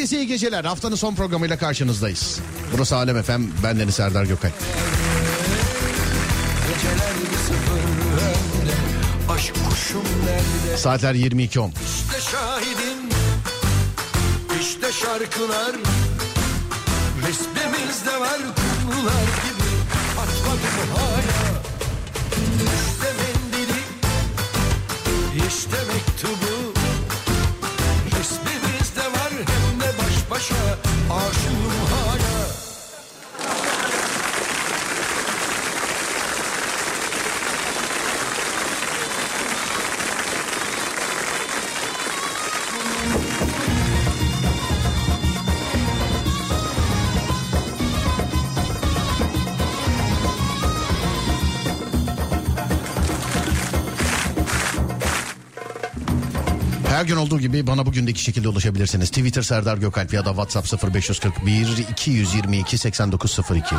Herkese 0.00 0.16
iyi 0.16 0.26
geceler. 0.26 0.64
Haftanın 0.64 0.94
son 0.94 1.14
programıyla 1.14 1.58
karşınızdayız. 1.58 2.40
Burası 2.72 2.96
Alem 2.96 3.16
Efem. 3.16 3.46
Ben 3.62 3.78
Deniz 3.78 3.94
Serdar 3.94 4.24
Gökay. 4.24 4.50
Saatler 10.76 11.14
22.10. 11.14 11.70
İşte 11.70 12.30
şahidim, 12.30 12.98
işte 14.60 14.92
şarkılar 14.92 15.76
olduğu 57.30 57.40
gibi 57.40 57.66
bana 57.66 57.86
bugündeki 57.86 58.22
şekilde 58.22 58.48
ulaşabilirsiniz. 58.48 59.10
Twitter 59.10 59.42
Serdar 59.42 59.78
Gökalp 59.78 60.12
ya 60.12 60.24
da 60.24 60.28
WhatsApp 60.28 60.94
0541 60.94 61.66
222 61.90 62.78
8902 62.78 63.74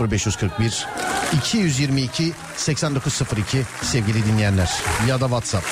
0541 0.00 0.86
222 1.32 2.32
8902 2.56 3.62
sevgili 3.82 4.26
dinleyenler 4.26 4.70
ya 5.08 5.20
da 5.20 5.24
WhatsApp. 5.24 5.64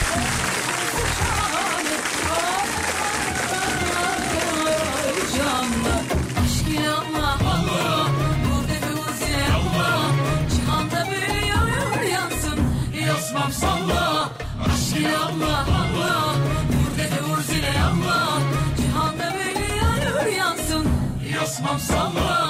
I'm 21.65 21.79
summer. 21.79 22.42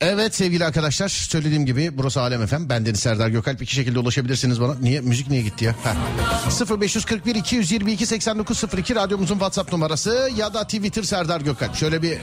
Evet 0.00 0.34
sevgili 0.34 0.64
arkadaşlar 0.64 1.08
söylediğim 1.08 1.66
gibi 1.66 1.98
burası 1.98 2.20
Alem 2.20 2.42
Efem. 2.42 2.68
Ben 2.68 2.86
Deniz 2.86 3.00
Serdar 3.00 3.28
Gökalp. 3.28 3.62
iki 3.62 3.74
şekilde 3.74 3.98
ulaşabilirsiniz 3.98 4.60
bana. 4.60 4.74
Niye? 4.74 5.00
Müzik 5.00 5.30
niye 5.30 5.42
gitti 5.42 5.64
ya? 5.64 5.74
Heh. 5.84 6.70
0541 6.80 7.34
222 7.34 8.06
8902 8.06 8.94
radyomuzun 8.94 9.34
WhatsApp 9.34 9.72
numarası 9.72 10.30
ya 10.36 10.54
da 10.54 10.64
Twitter 10.64 11.02
Serdar 11.02 11.40
Gökalp. 11.40 11.76
Şöyle 11.76 12.02
bir 12.02 12.18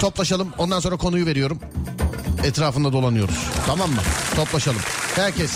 toplaşalım. 0.00 0.48
Ondan 0.58 0.80
sonra 0.80 0.96
konuyu 0.96 1.26
veriyorum. 1.26 1.58
Etrafında 2.44 2.92
dolanıyoruz. 2.92 3.38
Tamam 3.66 3.90
mı? 3.90 4.00
Toplaşalım. 4.36 4.80
Herkes 5.16 5.52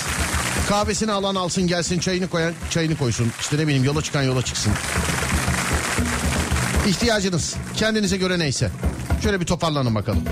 kahvesini 0.69 1.13
alan 1.13 1.35
alsın 1.35 1.67
gelsin 1.67 1.99
çayını 1.99 2.29
koyan 2.29 2.55
çayını 2.71 2.97
koysun. 2.97 3.33
İşte 3.41 3.59
ne 3.59 3.67
bileyim 3.67 3.85
yola 3.85 4.03
çıkan 4.03 4.23
yola 4.23 4.43
çıksın. 4.43 4.73
İhtiyacınız 6.87 7.55
kendinize 7.77 8.17
göre 8.17 8.39
neyse. 8.39 8.71
Şöyle 9.23 9.41
bir 9.41 9.47
toparlanın 9.47 9.95
bakalım. 9.95 10.25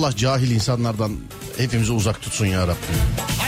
Allah 0.00 0.16
cahil 0.16 0.50
insanlardan 0.50 1.12
hepimizi 1.56 1.92
uzak 1.92 2.22
tutsun 2.22 2.46
ya 2.46 2.62
Rabbim. 2.62 2.96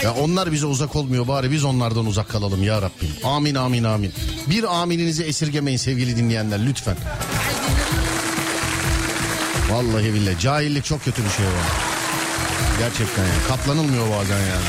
Ya 0.03 0.13
onlar 0.13 0.51
bize 0.51 0.65
uzak 0.65 0.95
olmuyor 0.95 1.27
bari 1.27 1.51
biz 1.51 1.63
onlardan 1.63 2.05
uzak 2.05 2.29
kalalım 2.29 2.63
ya 2.63 2.81
Rabbim. 2.81 3.09
Amin 3.23 3.55
amin 3.55 3.83
amin. 3.83 4.13
Bir 4.49 4.81
amininizi 4.81 5.23
esirgemeyin 5.23 5.77
sevgili 5.77 6.17
dinleyenler 6.17 6.65
lütfen. 6.65 6.97
Vallahi 9.71 10.13
billahi 10.13 10.39
cahillik 10.39 10.85
çok 10.85 11.05
kötü 11.05 11.23
bir 11.25 11.29
şey 11.29 11.45
var. 11.45 11.71
Gerçekten 12.79 13.23
ya. 13.23 13.47
Katlanılmıyor 13.47 14.09
bazen 14.09 14.39
yani. 14.39 14.65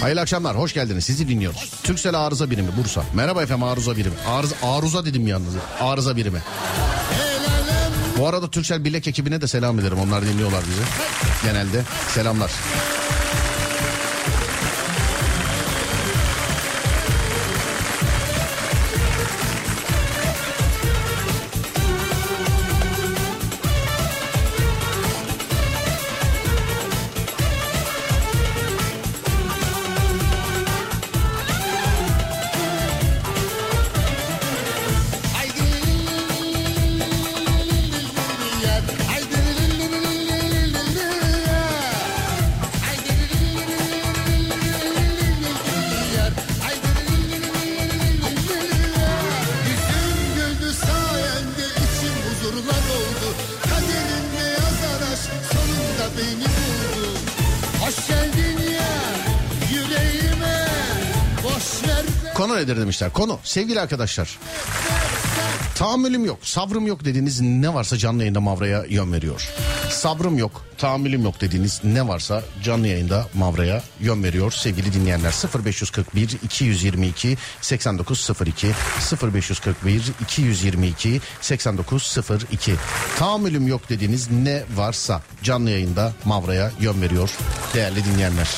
Hayırlı 0.00 0.20
akşamlar 0.20 0.56
hoş 0.56 0.74
geldiniz 0.74 1.04
sizi 1.04 1.28
dinliyoruz. 1.28 1.79
Türksel 1.90 2.14
arıza 2.14 2.50
birimi 2.50 2.68
Bursa. 2.76 3.02
Merhaba 3.14 3.42
efendim 3.42 3.64
arıza 3.64 3.96
birimi. 3.96 4.14
Arıza, 4.28 4.54
arıza 4.62 5.04
dedim 5.04 5.26
yalnız. 5.26 5.54
Arıza 5.80 6.16
birimi. 6.16 6.38
Bu 8.18 8.28
arada 8.28 8.50
Türksel 8.50 8.84
Bilek 8.84 9.08
ekibine 9.08 9.40
de 9.40 9.46
selam 9.46 9.78
ederim. 9.78 9.98
Onlar 9.98 10.26
dinliyorlar 10.26 10.62
bizi. 10.70 10.82
Genelde. 11.42 11.82
Selamlar. 12.08 12.50
Nedir 62.60 62.76
demişler. 62.76 63.12
Konu 63.12 63.38
sevgili 63.44 63.80
arkadaşlar. 63.80 64.38
Tahammülüm 65.74 66.24
yok, 66.24 66.38
sabrım 66.42 66.86
yok 66.86 67.04
dediğiniz 67.04 67.40
ne 67.40 67.74
varsa 67.74 67.98
canlı 67.98 68.20
yayında 68.20 68.40
Mavra'ya 68.40 68.84
yön 68.88 69.12
veriyor. 69.12 69.48
Sabrım 69.90 70.38
yok, 70.38 70.64
tahammülüm 70.78 71.22
yok 71.22 71.40
dediğiniz 71.40 71.80
ne 71.84 72.08
varsa 72.08 72.42
canlı 72.62 72.86
yayında 72.86 73.26
Mavra'ya 73.34 73.82
yön 74.00 74.24
veriyor 74.24 74.52
sevgili 74.52 74.92
dinleyenler. 74.92 75.34
0541 75.64 76.38
222 76.42 77.36
8902 77.60 78.66
0541 79.22 80.02
222 80.20 81.20
8902 81.40 82.74
Tahammülüm 83.18 83.68
yok 83.68 83.88
dediğiniz 83.88 84.30
ne 84.30 84.62
varsa 84.74 85.22
canlı 85.42 85.70
yayında 85.70 86.12
Mavra'ya 86.24 86.70
yön 86.80 87.02
veriyor 87.02 87.30
değerli 87.74 88.04
dinleyenler. 88.04 88.48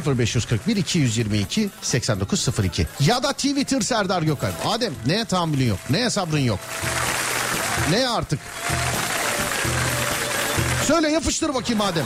0541 0.00 0.76
222 0.76 1.70
8902 1.82 2.86
ya 3.00 3.22
da 3.22 3.32
Twitter 3.32 3.80
Serdar 3.80 4.22
Gökhan. 4.22 4.52
Adem 4.64 4.92
neye 5.06 5.24
tahammülün 5.24 5.68
yok? 5.68 5.78
Neye 5.90 6.10
sabrın 6.10 6.38
yok? 6.38 6.58
Neye 7.90 8.08
artık? 8.08 8.40
Söyle 10.86 11.08
yapıştır 11.08 11.54
bakayım 11.54 11.80
Adem. 11.80 12.04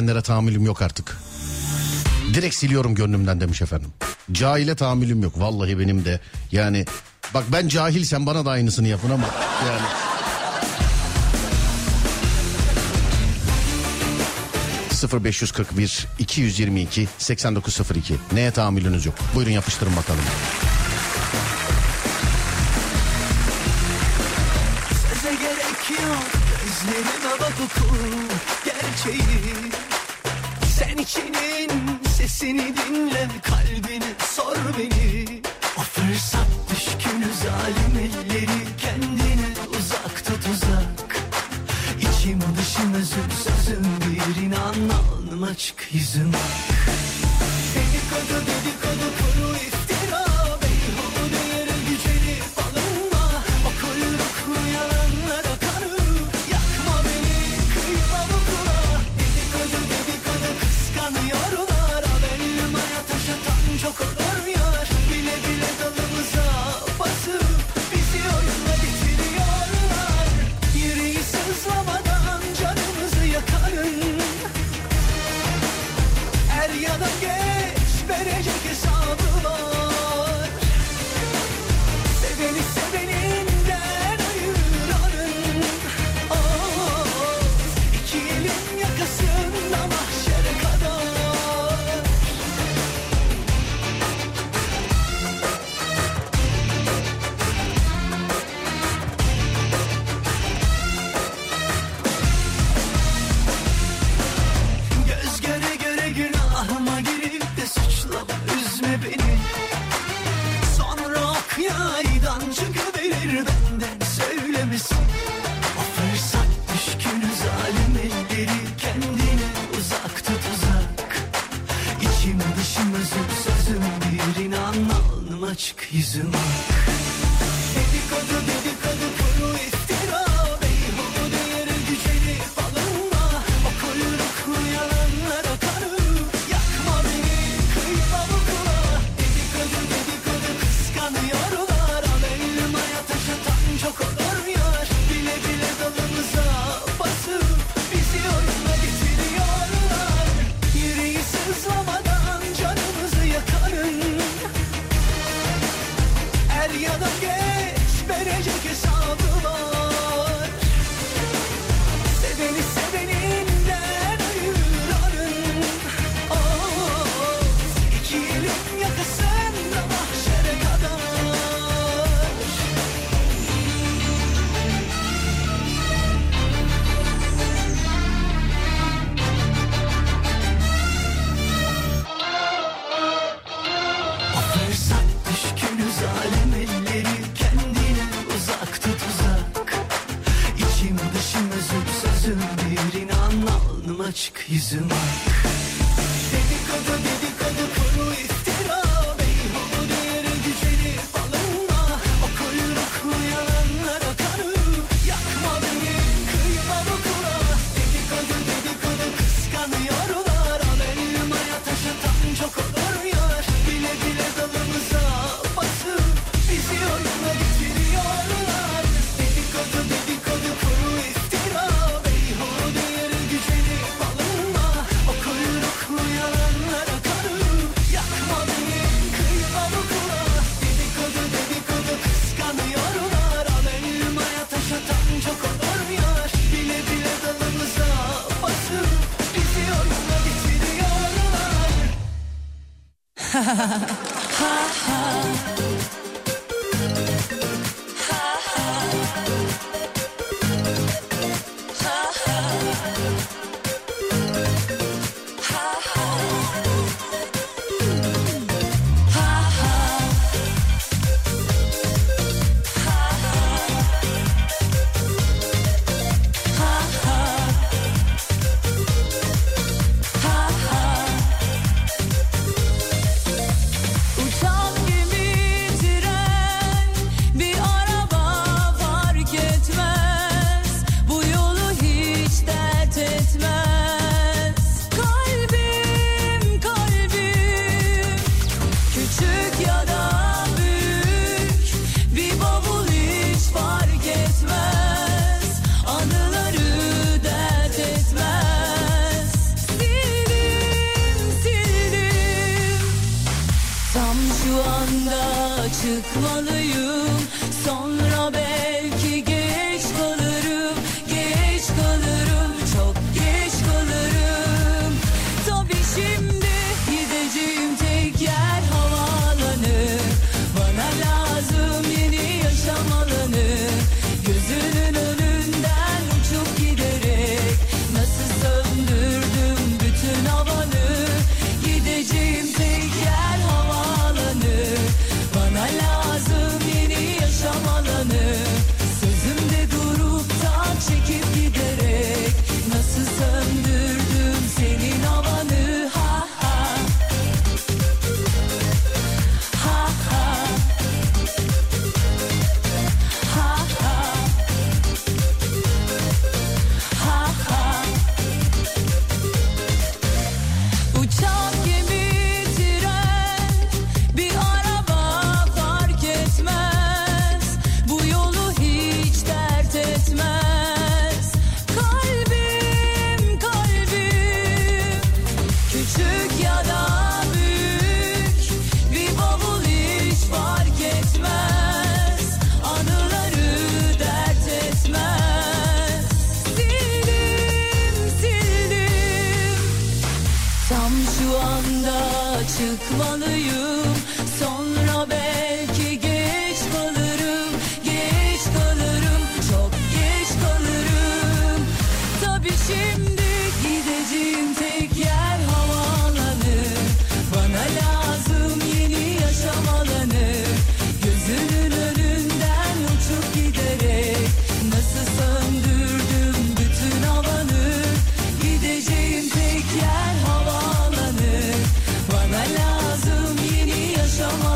Bilmeyenlere 0.00 0.22
tahammülüm 0.22 0.64
yok 0.64 0.82
artık. 0.82 1.16
Direkt 2.34 2.54
siliyorum 2.54 2.94
gönlümden 2.94 3.40
demiş 3.40 3.62
efendim. 3.62 3.88
Cahile 4.32 4.74
tahammülüm 4.74 5.22
yok. 5.22 5.32
Vallahi 5.36 5.78
benim 5.78 6.04
de 6.04 6.20
yani 6.52 6.84
bak 7.34 7.44
ben 7.52 7.68
cahilsem 7.68 8.26
bana 8.26 8.44
da 8.44 8.50
aynısını 8.50 8.88
yapın 8.88 9.10
ama 9.10 9.26
yani. 9.66 9.86
...0541 15.00 16.04
222 16.18 17.08
8902 17.18 18.14
neye 18.32 18.50
tahammülünüz 18.50 19.06
yok? 19.06 19.14
Buyurun 19.34 19.50
yapıştırın 19.50 19.96
bakalım. 19.96 20.20
Söze 24.90 25.34
gerek 25.34 25.90
yok 25.90 26.40
Gözlerime 26.64 27.40
bak 27.40 27.52
oku 27.64 27.96
gerçeği 28.64 29.22
Sen 29.22 29.69
içinin 31.10 31.70
sesini 32.16 32.74
dinle 32.76 33.28
Kalbini 33.42 34.14
sor 34.18 34.56
beni. 34.78 35.42
O 35.78 35.80
fırsat 35.80 36.46
düşkünü 36.70 37.32
zalim 37.42 37.98
elleri 37.98 38.76
Kendine 38.78 39.48
uzak 39.78 40.24
tut 40.24 40.46
uzak. 40.54 41.16
İçim 42.00 42.40
dışım 42.58 42.94
özüm 42.94 43.30
sözüm 43.44 43.86
bir 44.00 44.42
inan 44.42 44.74
alnım 44.88 45.42
açık 45.42 45.88
yüzüm 45.92 46.32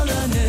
alone 0.07 0.44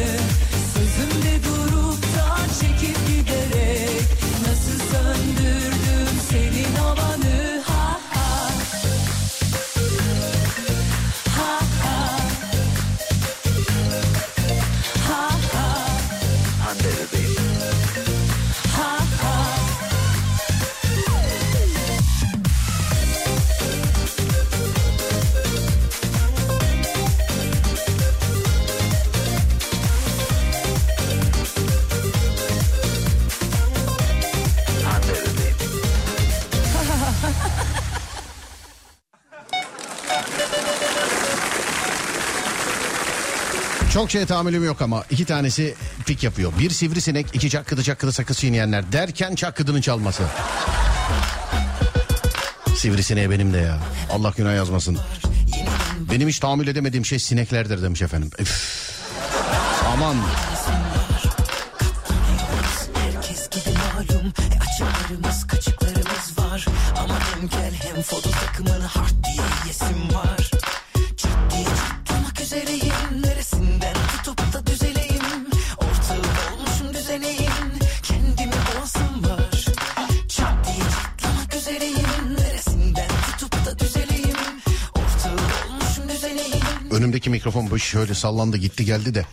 Çok 43.97 44.11
şeye 44.11 44.27
tahammülüm 44.27 44.65
yok 44.65 44.83
ama 44.83 45.05
iki 45.11 45.25
tanesi 45.25 45.75
pik 46.07 46.23
yapıyor. 46.23 46.53
Bir 46.59 46.71
sivrisinek, 46.71 47.27
iki 47.33 47.51
çakkıdı 47.51 47.83
çakkıdı 47.83 48.13
sakız 48.13 48.39
çiğneyenler 48.39 48.93
derken 48.93 49.35
çakkıdının 49.35 49.81
çalması. 49.81 50.23
Sivrisineğe 52.77 53.31
benim 53.31 53.53
de 53.53 53.59
ya. 53.59 53.79
Allah 54.11 54.33
günah 54.37 54.55
yazmasın. 54.55 54.99
Benim 56.13 56.29
hiç 56.29 56.39
tahammül 56.39 56.67
edemediğim 56.67 57.05
şey 57.05 57.19
sineklerdir 57.19 57.83
demiş 57.83 58.03
efendim. 58.03 58.31
Üf. 58.39 58.91
Aman. 59.93 60.17
Böyle 87.77 87.85
şöyle 87.85 88.15
sallandı 88.15 88.57
gitti 88.57 88.85
geldi 88.85 89.15
de. 89.15 89.27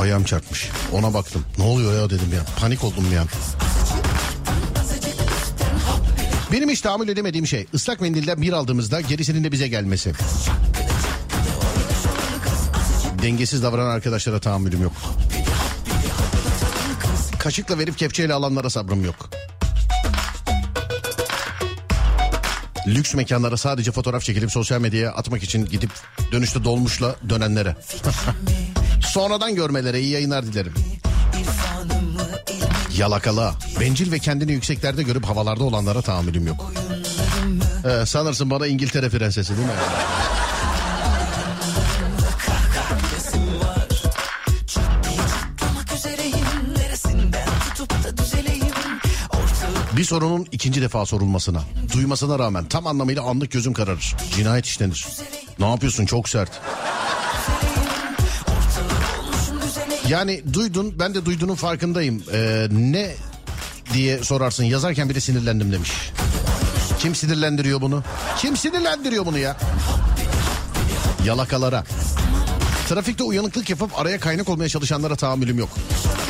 Ayağım 0.00 0.24
çarpmış. 0.24 0.68
Ona 0.92 1.14
baktım. 1.14 1.44
Ne 1.58 1.64
oluyor 1.64 2.02
ya 2.02 2.10
dedim 2.10 2.32
ya. 2.34 2.44
Panik 2.60 2.84
oldum 2.84 3.12
ya. 3.14 3.24
Benim 6.52 6.68
hiç 6.68 6.80
tahammül 6.80 7.08
edemediğim 7.08 7.46
şey 7.46 7.66
ıslak 7.74 8.00
mendilden 8.00 8.42
bir 8.42 8.52
aldığımızda 8.52 9.00
gerisinin 9.00 9.44
de 9.44 9.52
bize 9.52 9.68
gelmesi. 9.68 10.12
Dengesiz 13.22 13.62
davranan 13.62 13.90
arkadaşlara 13.90 14.40
tahammülüm 14.40 14.82
yok. 14.82 14.92
Kaşıkla 17.38 17.78
verip 17.78 17.98
kepçeyle 17.98 18.34
alanlara 18.34 18.70
sabrım 18.70 19.04
yok. 19.04 19.37
Lüks 22.94 23.14
mekanlara 23.14 23.56
sadece 23.56 23.92
fotoğraf 23.92 24.22
çekilip 24.22 24.52
sosyal 24.52 24.80
medyaya 24.80 25.12
atmak 25.12 25.42
için 25.42 25.64
gidip 25.64 25.90
dönüşte 26.32 26.64
dolmuşla 26.64 27.16
dönenlere. 27.28 27.76
Sonradan 29.00 29.54
görmelere 29.54 30.00
iyi 30.00 30.10
yayınlar 30.10 30.46
dilerim. 30.46 30.74
Yalakalı, 32.96 33.52
bencil 33.80 34.12
ve 34.12 34.18
kendini 34.18 34.52
yükseklerde 34.52 35.02
görüp 35.02 35.24
havalarda 35.24 35.64
olanlara 35.64 36.02
tahammülüm 36.02 36.46
yok. 36.46 36.72
Ee, 37.84 38.06
sanırsın 38.06 38.50
bana 38.50 38.66
İngiltere 38.66 39.08
prensesi 39.08 39.56
değil 39.56 39.68
mi? 39.68 39.74
Bir 49.98 50.04
sorunun 50.04 50.46
ikinci 50.52 50.82
defa 50.82 51.06
sorulmasına, 51.06 51.62
duymasına 51.94 52.38
rağmen 52.38 52.64
tam 52.64 52.86
anlamıyla 52.86 53.22
anlık 53.22 53.50
gözüm 53.50 53.72
kararır. 53.72 54.16
Cinayet 54.36 54.66
işlenir. 54.66 55.06
Ne 55.58 55.70
yapıyorsun 55.70 56.06
çok 56.06 56.28
sert. 56.28 56.60
Yani 60.08 60.42
duydun 60.52 60.94
ben 60.98 61.14
de 61.14 61.24
duyduğunun 61.24 61.54
farkındayım. 61.54 62.22
Ee, 62.32 62.66
ne 62.70 63.14
diye 63.92 64.24
sorarsın 64.24 64.64
yazarken 64.64 65.08
bile 65.08 65.20
sinirlendim 65.20 65.72
demiş. 65.72 65.92
Kim 66.98 67.14
sinirlendiriyor 67.14 67.80
bunu? 67.80 68.02
Kim 68.38 68.56
sinirlendiriyor 68.56 69.26
bunu 69.26 69.38
ya? 69.38 69.56
Yalakalara. 71.24 71.84
Trafikte 72.88 73.24
uyanıklık 73.24 73.70
yapıp 73.70 73.98
araya 73.98 74.20
kaynak 74.20 74.48
olmaya 74.48 74.68
çalışanlara 74.68 75.16
tahammülüm 75.16 75.58
yok. 75.58 75.68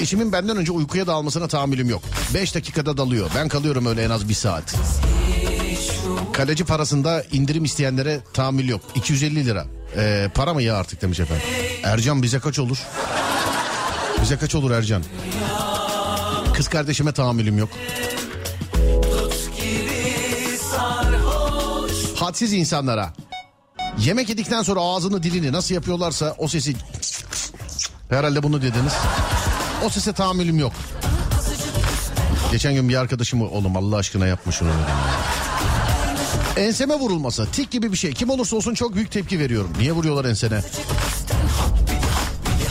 Eşimin 0.01 0.33
benden 0.33 0.57
önce 0.57 0.73
uykuya 0.73 1.07
dalmasına 1.07 1.49
tahammülüm 1.49 1.89
yok. 1.89 2.03
5 2.35 2.55
dakikada 2.55 2.97
dalıyor. 2.97 3.31
Ben 3.37 3.49
kalıyorum 3.49 3.87
öyle 3.87 4.05
en 4.05 4.11
az 4.11 4.29
bir 4.29 4.35
saat. 4.35 4.75
Kaleci 6.33 6.65
parasında 6.65 7.25
indirim 7.33 7.65
isteyenlere 7.65 8.21
tahammül 8.33 8.69
yok. 8.69 8.81
250 8.95 9.47
lira. 9.47 9.67
Ee, 9.97 10.31
para 10.35 10.55
mı 10.55 10.63
ya 10.63 10.77
artık 10.77 11.03
demiş 11.03 11.21
efendim. 11.21 11.45
Ercan 11.83 12.23
bize 12.23 12.39
kaç 12.39 12.59
olur? 12.59 12.79
Bize 14.23 14.37
kaç 14.37 14.55
olur 14.55 14.71
Ercan? 14.71 15.05
Kız 16.55 16.69
kardeşime 16.69 17.13
tahammülüm 17.13 17.59
yok. 17.59 17.69
Hadsiz 22.17 22.53
insanlara. 22.53 23.13
Yemek 24.01 24.29
yedikten 24.29 24.63
sonra 24.63 24.81
ağzını 24.81 25.23
dilini 25.23 25.53
nasıl 25.53 25.75
yapıyorlarsa 25.75 26.35
o 26.39 26.49
sesi 26.49 26.75
herhalde 28.09 28.43
bunu 28.43 28.63
dediniz. 28.63 28.93
O 29.85 29.89
sese 29.91 30.13
tahammülüm 30.13 30.59
yok. 30.59 30.73
Geçen 32.53 32.75
gün 32.75 32.89
bir 32.89 32.95
arkadaşım 32.97 33.43
oğlum 33.43 33.77
Allah 33.77 33.97
aşkına 33.97 34.27
yapma 34.27 34.53
şunu 34.53 34.69
dedim. 34.69 34.81
Enseme 36.57 36.95
vurulması 36.95 37.47
tik 37.53 37.71
gibi 37.71 37.93
bir 37.93 37.97
şey. 37.97 38.13
Kim 38.13 38.31
olursa 38.31 38.57
olsun 38.57 38.75
çok 38.75 38.95
büyük 38.95 39.13
tepki 39.13 39.39
veriyorum. 39.39 39.71
Niye 39.79 39.93
vuruyorlar 39.93 40.25
ensene? 40.25 40.61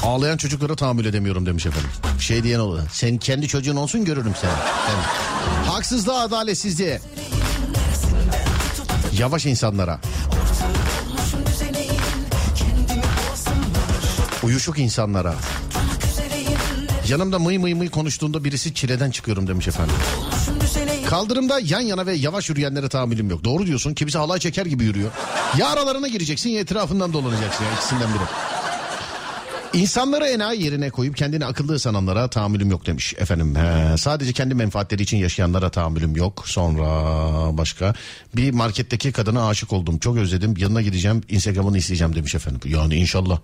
Ağlayan 0.03 0.37
çocuklara 0.37 0.75
tahammül 0.75 1.05
edemiyorum 1.05 1.45
demiş 1.45 1.65
efendim. 1.65 1.89
Şey 2.19 2.43
diyen 2.43 2.59
oldu. 2.59 2.83
Sen 2.91 3.17
kendi 3.17 3.47
çocuğun 3.47 3.75
olsun 3.75 4.05
görürüm 4.05 4.33
seni. 4.41 4.51
Yani. 4.51 5.03
Haksızlığa 5.69 6.19
adaletsizliğe. 6.19 7.01
Yavaş 9.17 9.45
insanlara. 9.45 9.99
Uyuşuk 14.43 14.79
insanlara. 14.79 15.35
Yanımda 17.09 17.39
mıy 17.39 17.57
mıy 17.57 17.73
mıy 17.73 17.89
konuştuğunda 17.89 18.43
birisi 18.43 18.73
çileden 18.73 19.11
çıkıyorum 19.11 19.47
demiş 19.47 19.67
efendim. 19.67 19.95
Kaldırımda 21.09 21.59
yan 21.63 21.81
yana 21.81 22.05
ve 22.05 22.13
yavaş 22.13 22.49
yürüyenlere 22.49 22.89
tahammülüm 22.89 23.29
yok. 23.29 23.43
Doğru 23.43 23.65
diyorsun. 23.65 23.93
Kimisi 23.93 24.17
halay 24.17 24.39
çeker 24.39 24.65
gibi 24.65 24.83
yürüyor. 24.83 25.11
Ya 25.57 25.69
aralarına 25.69 26.07
gireceksin 26.07 26.49
ya 26.49 26.59
etrafından 26.59 27.13
dolanacaksın 27.13 27.63
ya 27.65 27.71
ikisinden 27.73 28.09
biri. 28.09 28.23
İnsanları 29.73 30.27
enayi 30.27 30.63
yerine 30.63 30.89
koyup 30.89 31.17
kendini 31.17 31.45
akıllı 31.45 31.79
sananlara 31.79 32.27
tahammülüm 32.27 32.71
yok 32.71 32.85
demiş 32.85 33.13
efendim. 33.17 33.55
He, 33.55 33.97
sadece 33.97 34.33
kendi 34.33 34.55
menfaatleri 34.55 35.03
için 35.03 35.17
yaşayanlara 35.17 35.69
tahammülüm 35.69 36.15
yok. 36.15 36.43
Sonra 36.47 36.83
başka 37.57 37.93
bir 38.35 38.51
marketteki 38.53 39.11
kadına 39.11 39.47
aşık 39.47 39.73
oldum. 39.73 39.99
Çok 39.99 40.17
özledim. 40.17 40.53
Yanına 40.57 40.81
gideceğim. 40.81 41.21
Instagram'ını 41.29 41.77
isteyeceğim 41.77 42.15
demiş 42.15 42.35
efendim. 42.35 42.61
Yani 42.65 42.95
inşallah. 42.95 43.39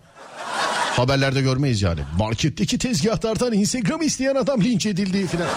Haberlerde 0.96 1.42
görmeyiz 1.42 1.82
yani. 1.82 2.00
Marketteki 2.20 2.78
tezgahlardan 2.78 3.54
Instagram 3.54 4.02
isteyen 4.02 4.36
adam 4.36 4.62
linç 4.62 4.86
edildi 4.86 5.28
filan. 5.28 5.48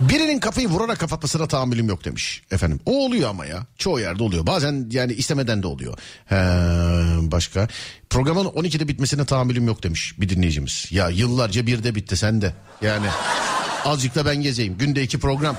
Birinin 0.00 0.40
kafayı 0.40 0.68
vurarak 0.68 0.98
kapatmasına 0.98 1.46
tahammülüm 1.46 1.88
yok 1.88 2.04
demiş 2.04 2.42
efendim. 2.50 2.80
O 2.86 3.04
oluyor 3.04 3.30
ama 3.30 3.46
ya. 3.46 3.66
Çoğu 3.78 4.00
yerde 4.00 4.22
oluyor. 4.22 4.46
Bazen 4.46 4.86
yani 4.90 5.12
istemeden 5.12 5.62
de 5.62 5.66
oluyor. 5.66 5.98
He, 6.26 6.36
başka. 7.32 7.68
Programın 8.10 8.44
12'de 8.44 8.88
bitmesine 8.88 9.24
tahammülüm 9.24 9.66
yok 9.66 9.82
demiş 9.82 10.14
bir 10.20 10.28
dinleyicimiz. 10.28 10.86
Ya 10.90 11.08
yıllarca 11.08 11.66
birde 11.66 11.94
bitti 11.94 12.16
sen 12.16 12.42
de. 12.42 12.54
Yani 12.82 13.06
azıcık 13.84 14.14
da 14.14 14.26
ben 14.26 14.36
gezeyim. 14.36 14.78
Günde 14.78 15.02
iki 15.02 15.18
program. 15.18 15.56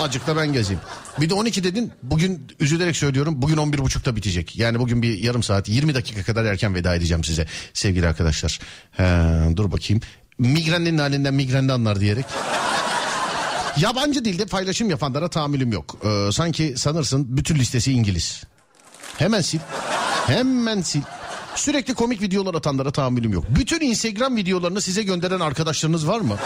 Azıcık 0.00 0.26
da 0.26 0.36
ben 0.36 0.52
gezeyim. 0.52 0.80
Bir 1.20 1.30
de 1.30 1.34
12 1.34 1.64
dedin 1.64 1.92
bugün 2.02 2.48
üzülerek 2.60 2.96
söylüyorum 2.96 3.34
bugün 3.42 3.56
11.30'da 3.56 4.16
bitecek. 4.16 4.56
Yani 4.56 4.78
bugün 4.78 5.02
bir 5.02 5.18
yarım 5.18 5.42
saat 5.42 5.68
20 5.68 5.94
dakika 5.94 6.22
kadar 6.22 6.44
erken 6.44 6.74
veda 6.74 6.94
edeceğim 6.94 7.24
size 7.24 7.46
sevgili 7.72 8.08
arkadaşlar. 8.08 8.60
He, 8.90 9.04
dur 9.56 9.72
bakayım. 9.72 10.02
Migrenlerin 10.38 10.98
halinden 10.98 11.34
migrende 11.34 11.72
anlar 11.72 12.00
diyerek. 12.00 12.24
Yabancı 13.76 14.24
dilde 14.24 14.46
paylaşım 14.46 14.90
yapanlara 14.90 15.28
tahammülüm 15.28 15.72
yok. 15.72 15.96
Ee, 16.04 16.32
sanki 16.32 16.74
sanırsın 16.76 17.36
bütün 17.36 17.54
listesi 17.54 17.92
İngiliz. 17.92 18.42
Hemen 19.18 19.40
sil. 19.48 19.62
Hemen 20.26 20.80
sil. 20.90 21.04
Sürekli 21.54 21.94
komik 21.94 22.22
videolar 22.22 22.54
atanlara 22.54 22.90
tahammülüm 22.90 23.32
yok. 23.32 23.44
Bütün 23.48 23.80
Instagram 23.80 24.36
videolarını 24.36 24.80
size 24.80 25.02
gönderen 25.02 25.40
arkadaşlarınız 25.40 26.08
var 26.08 26.20
mı? 26.20 26.36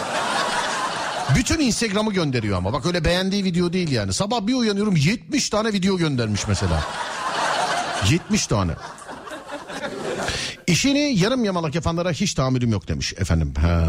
Bütün 1.35 1.59
Instagram'ı 1.59 2.13
gönderiyor 2.13 2.57
ama. 2.57 2.73
Bak 2.73 2.85
öyle 2.85 3.05
beğendiği 3.05 3.43
video 3.43 3.73
değil 3.73 3.91
yani. 3.91 4.13
Sabah 4.13 4.47
bir 4.47 4.53
uyanıyorum 4.53 4.95
70 4.95 5.49
tane 5.49 5.73
video 5.73 5.97
göndermiş 5.97 6.47
mesela. 6.47 6.83
70 8.09 8.47
tane. 8.47 8.71
İşini 10.67 11.13
yarım 11.19 11.45
yamalak 11.45 11.75
yapanlara 11.75 12.11
hiç 12.11 12.33
tahammülüm 12.33 12.71
yok 12.71 12.87
demiş 12.87 13.13
efendim. 13.17 13.53
Ha. 13.61 13.85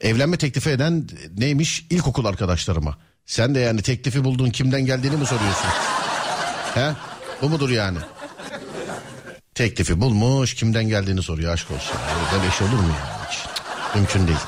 Evlenme 0.00 0.36
teklifi 0.36 0.70
eden 0.70 1.08
neymiş? 1.38 1.86
İlkokul 1.90 2.24
arkadaşlarıma. 2.24 2.96
Sen 3.26 3.54
de 3.54 3.60
yani 3.60 3.82
teklifi 3.82 4.24
buldun 4.24 4.50
kimden 4.50 4.86
geldiğini 4.86 5.16
mi 5.16 5.26
soruyorsun? 5.26 5.68
He? 6.74 6.92
Bu 7.42 7.48
mudur 7.48 7.70
yani? 7.70 7.98
Teklifi 9.54 10.00
bulmuş 10.00 10.54
kimden 10.54 10.88
geldiğini 10.88 11.22
soruyor 11.22 11.52
aşk 11.52 11.70
olsun. 11.70 11.96
Böyle 12.32 12.48
iş 12.48 12.62
olur 12.62 12.70
mu 12.82 12.88
ya? 12.88 13.28
Hiç. 13.30 13.38
Mümkün 13.94 14.26
değil. 14.26 14.38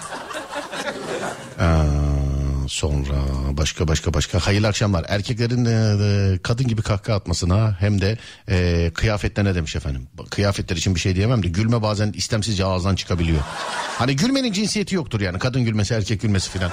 Aa, 1.59 1.85
sonra 2.69 3.15
başka 3.53 3.89
başka 3.89 4.15
başka 4.15 4.39
hayırlı 4.39 4.69
akşamlar. 4.69 5.05
Erkeklerin 5.09 5.65
e, 5.65 6.35
e, 6.35 6.39
kadın 6.39 6.69
gibi 6.69 6.83
kahkaha 6.83 7.17
atmasına 7.17 7.77
hem 7.81 8.01
de 8.01 8.19
e, 8.49 8.91
kıyafetlerine 8.95 9.55
demiş 9.55 9.77
efendim. 9.77 10.09
Kıyafetler 10.31 10.77
için 10.77 10.95
bir 10.95 11.01
şey 11.01 11.17
diyemem 11.17 11.43
de 11.43 11.49
gülme 11.49 11.83
bazen 11.83 12.13
istemsizce 12.13 12.65
ağızdan 12.65 12.95
çıkabiliyor. 12.95 13.41
Hani 13.99 14.17
gülmenin 14.17 14.53
cinsiyeti 14.53 14.95
yoktur 14.95 15.21
yani 15.21 15.39
kadın 15.39 15.65
gülmesi 15.65 15.95
erkek 15.95 16.21
gülmesi 16.21 16.51
filan. 16.51 16.71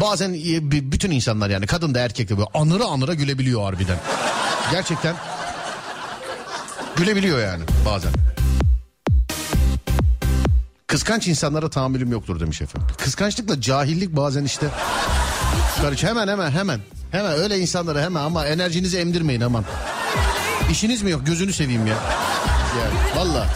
Bazen 0.00 0.34
e, 0.34 0.70
bütün 0.92 1.10
insanlar 1.10 1.50
yani 1.50 1.66
kadın 1.66 1.94
da 1.94 2.00
erkek 2.00 2.28
de 2.28 2.36
böyle 2.36 2.48
anıra 2.54 2.84
anıra 2.84 3.14
gülebiliyor 3.14 3.62
harbiden. 3.62 3.98
Gerçekten 4.72 5.16
gülebiliyor 6.96 7.38
yani 7.40 7.64
bazen. 7.86 8.12
Kıskanç 10.88 11.28
insanlara 11.28 11.70
tahammülüm 11.70 12.12
yoktur 12.12 12.40
demiş 12.40 12.62
efendim. 12.62 12.88
Kıskançlıkla 12.98 13.60
cahillik 13.60 14.16
bazen 14.16 14.44
işte 14.44 14.66
karış 15.82 16.04
hemen 16.04 16.28
hemen 16.28 16.50
hemen. 16.50 16.80
Hemen 17.10 17.32
öyle 17.32 17.58
insanlara 17.58 18.02
hemen 18.02 18.20
ama 18.20 18.46
enerjinizi 18.46 18.98
emdirmeyin 18.98 19.40
aman. 19.40 19.64
İşiniz 20.70 21.02
mi 21.02 21.10
yok 21.10 21.26
gözünü 21.26 21.52
seveyim 21.52 21.86
ya. 21.86 21.96
Yani 22.78 23.16
valla. 23.16 23.48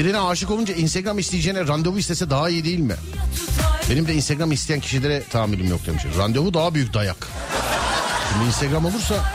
Birine 0.00 0.20
aşık 0.20 0.50
olunca 0.50 0.74
Instagram 0.74 1.18
isteyeceğine 1.18 1.66
randevu 1.66 1.98
istese 1.98 2.30
daha 2.30 2.50
iyi 2.50 2.64
değil 2.64 2.78
mi? 2.78 2.94
Benim 3.90 4.08
de 4.08 4.14
Instagram 4.14 4.52
isteyen 4.52 4.80
kişilere 4.80 5.22
tahammülüm 5.30 5.68
yok 5.68 5.86
demiş. 5.86 6.02
Randevu 6.18 6.54
daha 6.54 6.74
büyük 6.74 6.94
dayak. 6.94 7.28
Şimdi 8.32 8.46
Instagram 8.46 8.84
olursa 8.84 9.34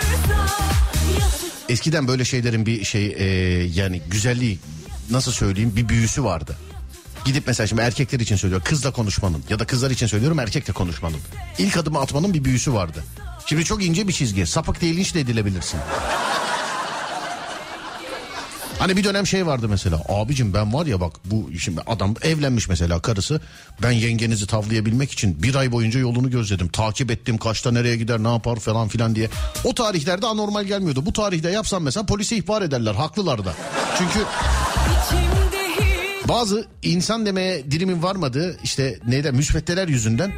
eskiden 1.70 2.08
böyle 2.08 2.26
şeylerin 2.26 2.66
bir 2.66 2.84
şey 2.84 3.06
e, 3.06 3.26
yani 3.64 4.02
güzelliği 4.08 4.60
nasıl 5.12 5.32
söyleyeyim 5.32 5.74
bir 5.76 5.90
büyüsü 5.90 6.24
vardı. 6.24 6.58
Gidip 7.26 7.48
mesela 7.48 7.68
şimdi 7.68 7.82
erkekler 7.82 8.20
için 8.20 8.36
söylüyorum 8.36 8.66
kızla 8.68 8.92
konuşmanın 8.92 9.44
ya 9.50 9.60
da 9.60 9.66
kızlar 9.66 9.92
için 9.92 10.08
söylüyorum 10.08 10.40
erkekle 10.40 10.74
konuşmanın. 10.74 11.20
İlk 11.58 11.78
adımı 11.78 12.00
atmanın 12.00 12.34
bir 12.34 12.44
büyüsü 12.44 12.74
vardı. 12.74 13.04
Şimdi 13.46 13.66
çok 13.66 13.86
ince 13.86 14.08
bir 14.08 14.14
çizgi 14.14 14.48
sapık 14.48 14.82
değil 14.82 14.98
linç 14.98 15.16
de 15.16 15.20
edilebilirsin. 15.20 15.80
Hani 18.80 18.98
bir 18.98 19.04
dönem 19.04 19.28
şey 19.28 19.46
vardı 19.46 19.70
mesela 19.70 20.02
abicim 20.10 20.54
ben 20.54 20.74
var 20.74 20.86
ya 20.86 21.02
bak 21.02 21.14
bu 21.26 21.50
şimdi 21.60 21.82
adam 21.88 22.16
evlenmiş 22.22 22.70
mesela 22.70 23.00
karısı. 23.00 23.42
Ben 23.82 23.92
yengenizi 23.92 24.48
tavlayabilmek 24.48 25.12
için 25.12 25.44
bir 25.44 25.56
ay 25.56 25.72
boyunca 25.72 26.00
yolunu 26.00 26.32
gözledim. 26.32 26.68
Takip 26.68 27.12
ettim 27.12 27.38
kaçta 27.38 27.72
nereye 27.72 27.96
gider 27.98 28.24
ne 28.24 28.32
yapar 28.32 28.60
falan 28.60 28.88
filan 28.88 29.16
diye. 29.16 29.30
O 29.64 29.74
tarihlerde 29.74 30.28
anormal 30.28 30.64
gelmiyordu. 30.64 31.06
Bu 31.06 31.14
tarihte 31.14 31.52
yapsam 31.52 31.84
mesela 31.84 32.06
polise 32.06 32.38
ihbar 32.38 32.62
ederler 32.62 32.94
haklılar 32.94 33.46
da. 33.46 33.54
Çünkü 33.98 34.20
bazı 36.28 36.66
insan 36.84 37.26
demeye 37.26 37.72
dilimin 37.72 38.04
varmadığı 38.04 38.58
işte 38.64 39.00
neyden 39.08 39.36
müsveddeler 39.36 39.88
yüzünden 39.88 40.32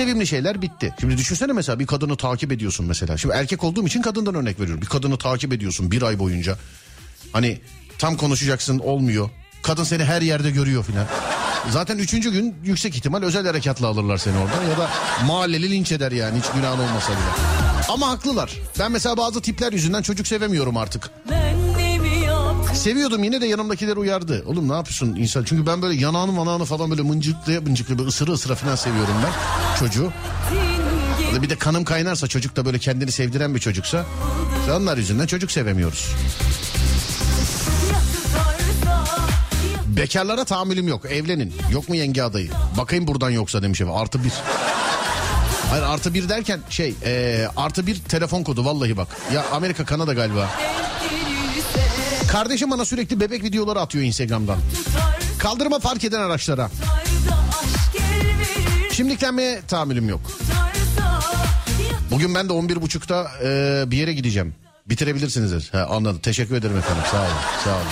sevimli 0.00 0.26
şeyler 0.26 0.62
bitti. 0.62 0.94
Şimdi 1.00 1.16
düşünsene 1.16 1.52
mesela 1.52 1.78
bir 1.78 1.86
kadını 1.86 2.16
takip 2.16 2.52
ediyorsun 2.52 2.86
mesela. 2.86 3.16
Şimdi 3.18 3.34
erkek 3.34 3.64
olduğum 3.64 3.86
için 3.86 4.02
kadından 4.02 4.34
örnek 4.34 4.60
veriyorum. 4.60 4.82
Bir 4.82 4.86
kadını 4.86 5.18
takip 5.18 5.52
ediyorsun 5.52 5.90
bir 5.90 6.02
ay 6.02 6.18
boyunca. 6.18 6.56
Hani 7.32 7.60
tam 7.98 8.16
konuşacaksın 8.16 8.78
olmuyor. 8.78 9.30
Kadın 9.62 9.84
seni 9.84 10.04
her 10.04 10.22
yerde 10.22 10.50
görüyor 10.50 10.84
filan. 10.84 11.06
Zaten 11.70 11.98
üçüncü 11.98 12.32
gün 12.32 12.56
yüksek 12.64 12.96
ihtimal 12.96 13.22
özel 13.22 13.46
harekatla 13.46 13.86
alırlar 13.86 14.18
seni 14.18 14.38
oradan 14.38 14.62
ya 14.70 14.78
da 14.78 14.90
mahalleli 15.26 15.70
linç 15.70 15.92
eder 15.92 16.12
yani 16.12 16.38
hiç 16.38 16.46
günahın 16.54 16.78
olmasa 16.78 17.12
bile. 17.12 17.60
Ama 17.88 18.08
haklılar. 18.08 18.52
Ben 18.78 18.92
mesela 18.92 19.16
bazı 19.16 19.42
tipler 19.42 19.72
yüzünden 19.72 20.02
çocuk 20.02 20.26
sevemiyorum 20.26 20.76
artık. 20.76 21.10
ben 21.30 21.69
Seviyordum 22.74 23.24
yine 23.24 23.40
de 23.40 23.46
yanımdakiler 23.46 23.96
uyardı. 23.96 24.42
Oğlum 24.46 24.68
ne 24.68 24.72
yapıyorsun 24.72 25.16
insan? 25.16 25.44
Çünkü 25.44 25.66
ben 25.66 25.82
böyle 25.82 26.00
yanağını 26.00 26.32
manağını 26.32 26.64
falan 26.64 26.90
böyle 26.90 27.02
mıncıklaya 27.02 27.60
mıncıklaya 27.60 27.98
böyle 27.98 28.08
ısıra 28.08 28.32
ısıra 28.32 28.54
falan 28.54 28.74
seviyorum 28.76 29.14
ben 29.24 29.32
çocuğu. 29.78 30.12
Bir 31.42 31.50
de 31.50 31.56
kanım 31.56 31.84
kaynarsa 31.84 32.26
çocuk 32.26 32.56
da 32.56 32.64
böyle 32.64 32.78
kendini 32.78 33.12
sevdiren 33.12 33.54
bir 33.54 33.60
çocuksa 33.60 34.04
onlar 34.76 34.96
yüzünden 34.96 35.26
çocuk 35.26 35.50
sevemiyoruz. 35.50 36.08
Bekarlara 39.86 40.44
tahammülüm 40.44 40.88
yok 40.88 41.04
evlenin. 41.04 41.54
Yok 41.72 41.88
mu 41.88 41.96
yenge 41.96 42.22
adayı? 42.22 42.50
Bakayım 42.78 43.06
buradan 43.06 43.30
yoksa 43.30 43.62
demiş 43.62 43.80
efendim 43.80 44.00
artı 44.02 44.24
bir. 44.24 44.32
Hayır 45.70 45.82
artı 45.82 46.14
bir 46.14 46.28
derken 46.28 46.60
şey 46.70 46.94
e, 47.04 47.46
artı 47.56 47.86
bir 47.86 47.98
telefon 47.98 48.42
kodu 48.42 48.64
vallahi 48.64 48.96
bak. 48.96 49.08
Ya 49.34 49.44
Amerika 49.52 49.84
Kanada 49.84 50.14
galiba. 50.14 50.50
Kardeşim 52.32 52.70
bana 52.70 52.84
sürekli 52.84 53.20
bebek 53.20 53.44
videoları 53.44 53.80
atıyor 53.80 54.04
Instagram'dan. 54.04 54.58
Kaldırma 55.38 55.78
fark 55.78 56.04
eden 56.04 56.20
araçlara. 56.20 56.70
Şimdiliklenmeye 58.92 59.60
tahammülüm 59.68 60.08
yok. 60.08 60.20
Bugün 62.10 62.34
ben 62.34 62.48
de 62.48 62.52
11.30'da 62.52 63.30
e, 63.44 63.90
bir 63.90 63.96
yere 63.96 64.12
gideceğim. 64.12 64.54
Bitirebilirsiniz. 64.86 65.72
He, 65.74 65.78
anladım. 65.78 66.20
Teşekkür 66.22 66.54
ederim 66.54 66.76
efendim. 66.76 67.02
Sağ 67.10 67.20
olun. 67.20 67.28
Sağ 67.64 67.70
olun. 67.70 67.86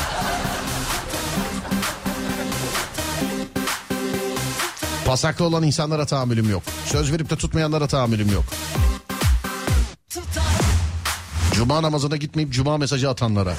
Pasaklı 5.06 5.44
olan 5.44 5.62
insanlara 5.62 6.06
tahammülüm 6.06 6.50
yok. 6.50 6.62
Söz 6.86 7.12
verip 7.12 7.30
de 7.30 7.36
tutmayanlara 7.36 7.86
tahammülüm 7.86 8.32
yok. 8.32 8.44
Cuma 11.52 11.82
namazına 11.82 12.16
gitmeyip 12.16 12.52
cuma 12.52 12.78
mesajı 12.78 13.10
atanlara. 13.10 13.54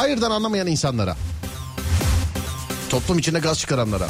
Hayırdan 0.00 0.30
anlamayan 0.30 0.66
insanlara. 0.66 1.16
Toplum 2.90 3.18
içinde 3.18 3.38
gaz 3.38 3.58
çıkaranlara. 3.58 4.08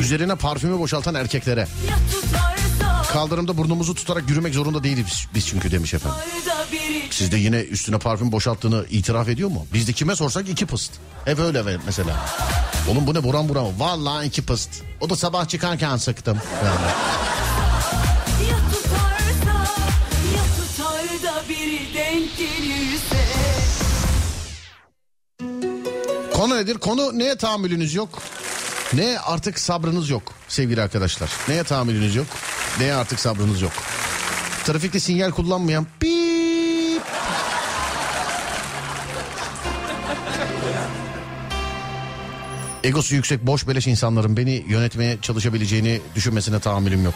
Üzerine 0.00 0.34
parfümü 0.34 0.78
boşaltan 0.78 1.14
erkeklere. 1.14 1.68
Kaldırımda 3.12 3.56
burnumuzu 3.56 3.94
tutarak 3.94 4.30
yürümek 4.30 4.54
zorunda 4.54 4.84
değiliz 4.84 5.04
biz, 5.06 5.26
biz 5.34 5.46
çünkü 5.46 5.70
demiş 5.70 5.94
efendim. 5.94 6.18
biri. 6.72 7.02
Sizde 7.10 7.36
yine 7.36 7.60
üstüne 7.60 7.98
parfüm 7.98 8.32
boşalttığını 8.32 8.84
itiraf 8.90 9.28
ediyor 9.28 9.50
mu? 9.50 9.66
Bizde 9.72 9.92
kime 9.92 10.16
sorsak 10.16 10.48
iki 10.48 10.66
pıst. 10.66 10.92
Hep 11.24 11.38
öyle 11.38 11.76
mesela. 11.86 12.16
Oğlum 12.90 13.06
bu 13.06 13.14
ne 13.14 13.22
buram 13.22 13.48
buram. 13.48 13.66
Vallahi 13.78 14.26
iki 14.26 14.42
pıst. 14.42 14.70
O 15.00 15.10
da 15.10 15.16
sabah 15.16 15.48
çıkarken 15.48 15.96
sıktım. 15.96 16.38
Yani. 16.64 17.31
Gelirse. 22.38 23.16
Konu 26.34 26.56
nedir? 26.56 26.78
Konu 26.78 27.18
neye 27.18 27.36
tahammülünüz 27.36 27.94
yok? 27.94 28.22
Neye 28.92 29.18
artık 29.18 29.58
sabrınız 29.58 30.10
yok 30.10 30.22
sevgili 30.48 30.82
arkadaşlar? 30.82 31.30
Neye 31.48 31.64
tahammülünüz 31.64 32.14
yok? 32.14 32.26
Neye 32.80 32.94
artık 32.94 33.20
sabrınız 33.20 33.62
yok? 33.62 33.72
Trafikte 34.64 35.00
sinyal 35.00 35.30
kullanmayan 35.30 35.86
bip. 36.02 37.02
Egosu 42.84 43.14
yüksek 43.14 43.46
boş 43.46 43.68
beleş 43.68 43.86
insanların 43.86 44.36
beni 44.36 44.64
yönetmeye 44.68 45.18
çalışabileceğini 45.22 46.00
düşünmesine 46.14 46.60
tahammülüm 46.60 47.04
yok. 47.04 47.14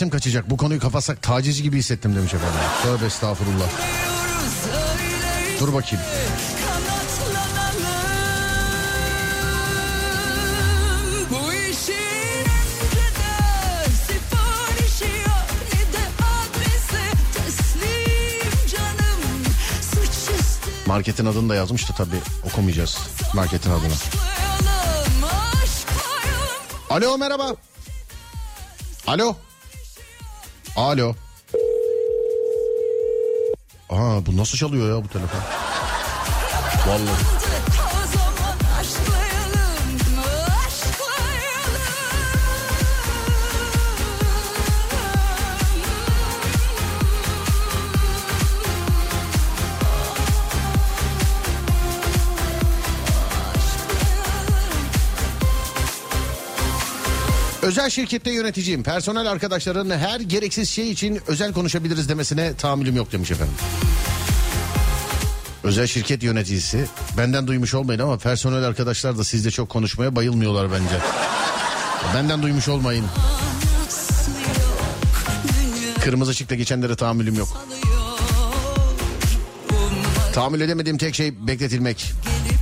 Abi 0.00 0.06
hevesim 0.06 0.10
kaçacak 0.10 0.50
bu 0.50 0.56
konuyu 0.56 0.80
kapatsak 0.80 1.22
taciz 1.22 1.62
gibi 1.62 1.78
hissettim 1.78 2.16
demiş 2.16 2.34
efendim. 2.34 2.60
Tövbe 2.82 3.06
estağfurullah. 3.06 3.68
Dur 5.60 5.72
bakayım. 5.72 6.04
Marketin 20.86 21.26
adını 21.26 21.48
da 21.48 21.54
yazmış 21.54 21.88
da 21.90 21.94
tabii 21.94 22.20
okumayacağız 22.44 22.98
marketin 23.34 23.70
adını. 23.70 23.94
Alo 26.90 27.18
merhaba. 27.18 27.56
Alo. 29.06 29.36
Alo. 30.80 31.14
Aa 33.90 34.26
bu 34.26 34.36
nasıl 34.36 34.58
çalıyor 34.58 34.96
ya 34.96 35.04
bu 35.04 35.08
telefon? 35.08 35.40
Vallahi. 36.86 37.49
Özel 57.62 57.90
şirkette 57.90 58.30
yöneticiyim. 58.30 58.82
Personel 58.82 59.30
arkadaşların 59.30 59.90
her 59.90 60.20
gereksiz 60.20 60.70
şey 60.70 60.90
için 60.90 61.20
özel 61.26 61.52
konuşabiliriz 61.52 62.08
demesine 62.08 62.54
tahammülüm 62.54 62.96
yok 62.96 63.12
demiş 63.12 63.30
efendim. 63.30 63.54
Özel 65.64 65.86
şirket 65.86 66.22
yöneticisi. 66.22 66.86
Benden 67.16 67.46
duymuş 67.46 67.74
olmayın 67.74 68.00
ama 68.00 68.18
personel 68.18 68.64
arkadaşlar 68.64 69.18
da 69.18 69.24
sizde 69.24 69.50
çok 69.50 69.68
konuşmaya 69.68 70.16
bayılmıyorlar 70.16 70.72
bence. 70.72 70.98
Benden 72.14 72.42
duymuş 72.42 72.68
olmayın. 72.68 73.04
Kırmızı 76.04 76.30
ışıkta 76.30 76.54
geçenlere 76.54 76.96
tahammülüm 76.96 77.34
yok. 77.34 77.66
Tahammül 80.34 80.60
edemediğim 80.60 80.98
tek 80.98 81.14
şey 81.14 81.46
bekletilmek. 81.46 82.12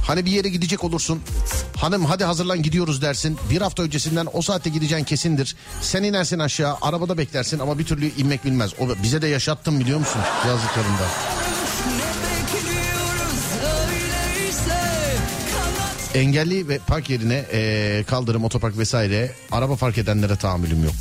Hani 0.06 0.26
bir 0.26 0.30
yere 0.30 0.48
gidecek 0.48 0.84
olursun. 0.84 1.20
Hanım 1.80 2.04
hadi 2.04 2.24
hazırlan 2.24 2.62
gidiyoruz 2.62 3.02
dersin. 3.02 3.38
Bir 3.50 3.60
hafta 3.60 3.82
öncesinden 3.82 4.26
o 4.32 4.42
saatte 4.42 4.70
gideceğin 4.70 5.04
kesindir. 5.04 5.56
Sen 5.80 6.02
inersin 6.02 6.38
aşağı 6.38 6.76
arabada 6.82 7.18
beklersin 7.18 7.58
ama 7.58 7.78
bir 7.78 7.84
türlü 7.84 8.06
inmek 8.06 8.44
bilmez. 8.44 8.70
O 8.80 8.88
bize 9.02 9.22
de 9.22 9.26
yaşattım 9.26 9.80
biliyor 9.80 9.98
musun 9.98 10.20
yazdıklarında. 10.46 11.06
Engelli 16.14 16.68
ve 16.68 16.78
park 16.86 17.10
yerine 17.10 17.44
eee, 17.52 18.04
kaldırım, 18.04 18.44
otopark 18.44 18.78
vesaire 18.78 19.32
araba 19.52 19.76
fark 19.76 19.98
edenlere 19.98 20.36
tahammülüm 20.36 20.84
yok. 20.84 20.94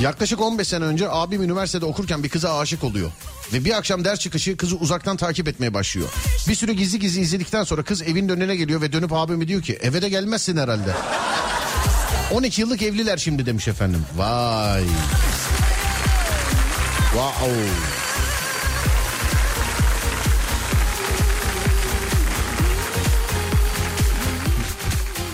Yaklaşık 0.00 0.40
15 0.40 0.68
sene 0.68 0.84
önce 0.84 1.10
abim 1.10 1.42
üniversitede 1.42 1.84
okurken 1.84 2.22
bir 2.22 2.28
kıza 2.28 2.58
aşık 2.58 2.84
oluyor. 2.84 3.10
Ve 3.52 3.64
bir 3.64 3.76
akşam 3.76 4.04
ders 4.04 4.18
çıkışı 4.18 4.56
kızı 4.56 4.76
uzaktan 4.76 5.16
takip 5.16 5.48
etmeye 5.48 5.74
başlıyor. 5.74 6.08
Bir 6.48 6.54
süre 6.54 6.72
gizli 6.72 6.98
gizli 6.98 7.20
izledikten 7.20 7.64
sonra 7.64 7.82
kız 7.82 8.02
evin 8.02 8.28
önüne 8.28 8.56
geliyor 8.56 8.80
ve 8.80 8.92
dönüp 8.92 9.12
abime 9.12 9.48
diyor 9.48 9.62
ki 9.62 9.78
eve 9.82 10.02
de 10.02 10.08
gelmezsin 10.08 10.56
herhalde. 10.56 10.94
12 12.32 12.60
yıllık 12.60 12.82
evliler 12.82 13.16
şimdi 13.16 13.46
demiş 13.46 13.68
efendim. 13.68 14.02
Vay. 14.16 14.84
Wow. 17.12 17.52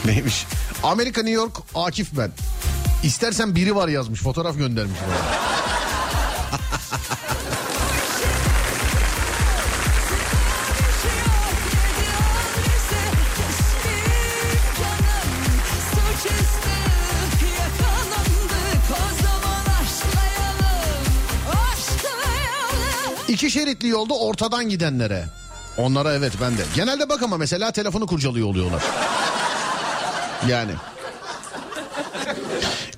Neymiş? 0.04 0.46
Amerika 0.82 1.22
New 1.22 1.34
York 1.34 1.56
Akif 1.74 2.08
ben. 2.12 2.30
İstersen 3.02 3.54
biri 3.54 3.76
var 3.76 3.88
yazmış 3.88 4.20
fotoğraf 4.20 4.58
göndermiş. 4.58 4.98
İki 23.28 23.50
şeritli 23.50 23.88
yolda 23.88 24.14
ortadan 24.14 24.68
gidenlere. 24.68 25.24
Onlara 25.76 26.14
evet 26.14 26.32
ben 26.40 26.58
de. 26.58 26.62
Genelde 26.74 27.08
bak 27.08 27.22
ama 27.22 27.36
mesela 27.36 27.72
telefonu 27.72 28.06
kurcalıyor 28.06 28.46
oluyorlar. 28.46 28.82
Yani. 30.48 30.72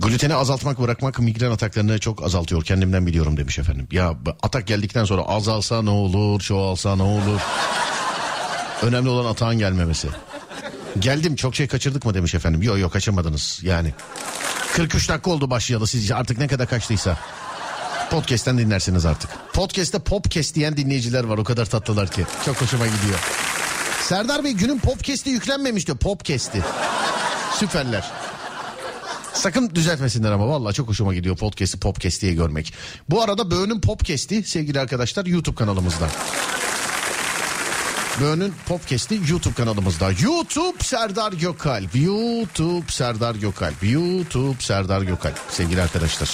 Gluteni 0.00 0.34
azaltmak 0.34 0.80
bırakmak 0.80 1.18
migren 1.18 1.50
ataklarını 1.50 1.98
çok 1.98 2.22
azaltıyor 2.22 2.64
kendimden 2.64 3.07
biliyorum 3.07 3.36
demiş 3.36 3.59
efendim. 3.59 3.88
Ya 3.92 4.14
atak 4.42 4.66
geldikten 4.66 5.05
sonra 5.05 5.22
azalsa 5.22 5.82
ne 5.82 5.90
olur 5.90 6.40
çoğalsa 6.40 6.96
ne 6.96 7.02
olur. 7.02 7.40
Önemli 8.82 9.09
olan 9.09 9.30
atağın 9.30 9.59
gelmemesi. 9.59 10.09
Geldim 10.98 11.36
çok 11.36 11.55
şey 11.55 11.66
kaçırdık 11.66 12.05
mı 12.05 12.14
demiş 12.14 12.34
efendim. 12.34 12.62
Yok 12.62 12.78
yok 12.78 12.92
kaçırmadınız 12.92 13.61
yani. 13.62 13.94
43 14.72 15.09
dakika 15.09 15.30
oldu 15.30 15.50
başlayalı 15.50 15.86
sizce 15.86 16.14
artık 16.14 16.38
ne 16.38 16.48
kadar 16.48 16.68
kaçtıysa. 16.68 17.18
Podcast'ten 18.11 18.59
dinlersiniz 18.59 19.07
artık. 19.07 19.30
Podcast'te 19.52 19.98
popcast 19.98 20.55
diyen 20.55 20.76
dinleyiciler 20.76 21.24
var 21.24 21.38
o 21.38 21.44
kadar 21.44 21.66
tatlılar 21.66 22.11
ki. 22.11 22.26
Çok 22.44 22.62
hoşuma 22.62 22.86
gidiyor. 22.86 23.18
Serdar 24.02 24.44
Bey 24.44 24.52
günün 24.52 24.78
popcast'i 24.78 25.30
yüklenmemiş 25.30 25.86
diyor. 25.86 25.98
Popcast'i. 25.98 26.62
Süperler. 27.59 28.24
Sakın 29.35 29.70
düzeltmesinler 29.74 30.32
ama 30.32 30.49
vallahi 30.49 30.74
çok 30.74 30.89
hoşuma 30.89 31.14
gidiyor 31.14 31.37
podcast'i 31.37 31.80
popcast 31.80 32.22
diye 32.22 32.35
görmek. 32.35 32.74
Bu 33.11 33.22
arada 33.22 33.51
Böğün'ün 33.51 33.80
popcast'i 33.80 34.43
sevgili 34.43 34.80
arkadaşlar 34.80 35.26
YouTube 35.26 35.57
kanalımızda. 35.57 36.09
Böğün'ün 38.20 38.55
popcast'i 38.68 39.20
YouTube 39.30 39.55
kanalımızda. 39.55 40.11
YouTube 40.22 40.78
Serdar 40.80 41.32
Gökalp. 41.32 41.97
YouTube 41.97 42.87
Serdar 42.89 43.35
Gökalp. 43.35 43.82
YouTube 43.82 44.57
Serdar 44.59 45.03
Gökalp. 45.03 45.39
Sevgili 45.49 45.82
arkadaşlar. 45.82 46.30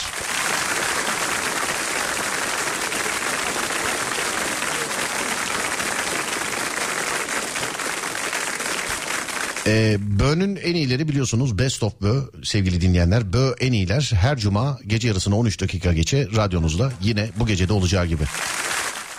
Ee, 9.66 9.96
Bö'nün 10.00 10.56
en 10.56 10.74
iyileri 10.74 11.08
biliyorsunuz 11.08 11.58
Best 11.58 11.82
of 11.82 12.00
Bö 12.02 12.20
sevgili 12.42 12.80
dinleyenler. 12.80 13.32
Bö 13.32 13.52
en 13.60 13.72
iyiler 13.72 14.10
her 14.14 14.38
cuma 14.38 14.78
gece 14.86 15.08
yarısına 15.08 15.36
13 15.36 15.60
dakika 15.60 15.92
geçe 15.92 16.28
radyonuzda 16.36 16.92
yine 17.00 17.28
bu 17.36 17.46
gecede 17.46 17.72
olacağı 17.72 18.06
gibi. 18.06 18.22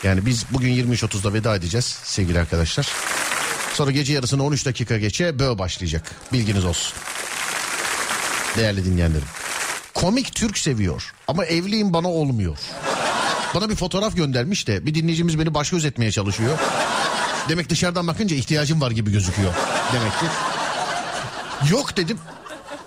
Yani 0.04 0.26
biz 0.26 0.46
bugün 0.52 0.94
23.30'da 0.94 1.34
veda 1.34 1.56
edeceğiz 1.56 1.86
sevgili 2.04 2.40
arkadaşlar. 2.40 2.88
Sonra 3.74 3.92
gece 3.92 4.14
yarısına 4.14 4.44
13 4.44 4.66
dakika 4.66 4.98
geçe 4.98 5.40
Bö 5.40 5.58
başlayacak. 5.58 6.16
Bilginiz 6.34 6.66
olsun. 6.66 6.94
Değerli 8.58 8.86
dinleyenlerim. 8.86 9.28
Komik 9.94 10.36
Türk 10.36 10.58
seviyor 10.58 11.14
ama 11.28 11.46
evliyim 11.46 11.94
bana 11.94 12.08
olmuyor. 12.08 12.58
Bana 13.56 13.70
bir 13.70 13.76
fotoğraf 13.76 14.16
göndermiş 14.16 14.68
de 14.68 14.86
bir 14.86 14.96
dinleyicimiz 14.96 15.40
beni 15.40 15.54
baş 15.54 15.70
göz 15.70 15.86
etmeye 15.86 16.12
çalışıyor. 16.12 16.58
Demek 17.50 17.70
dışarıdan 17.70 18.08
bakınca 18.08 18.36
ihtiyacım 18.36 18.82
var 18.82 18.92
gibi 18.92 19.12
gözüküyor. 19.12 19.54
Demek 19.94 20.12
ki. 20.20 20.26
Yok 21.72 21.98
dedim. 21.98 22.20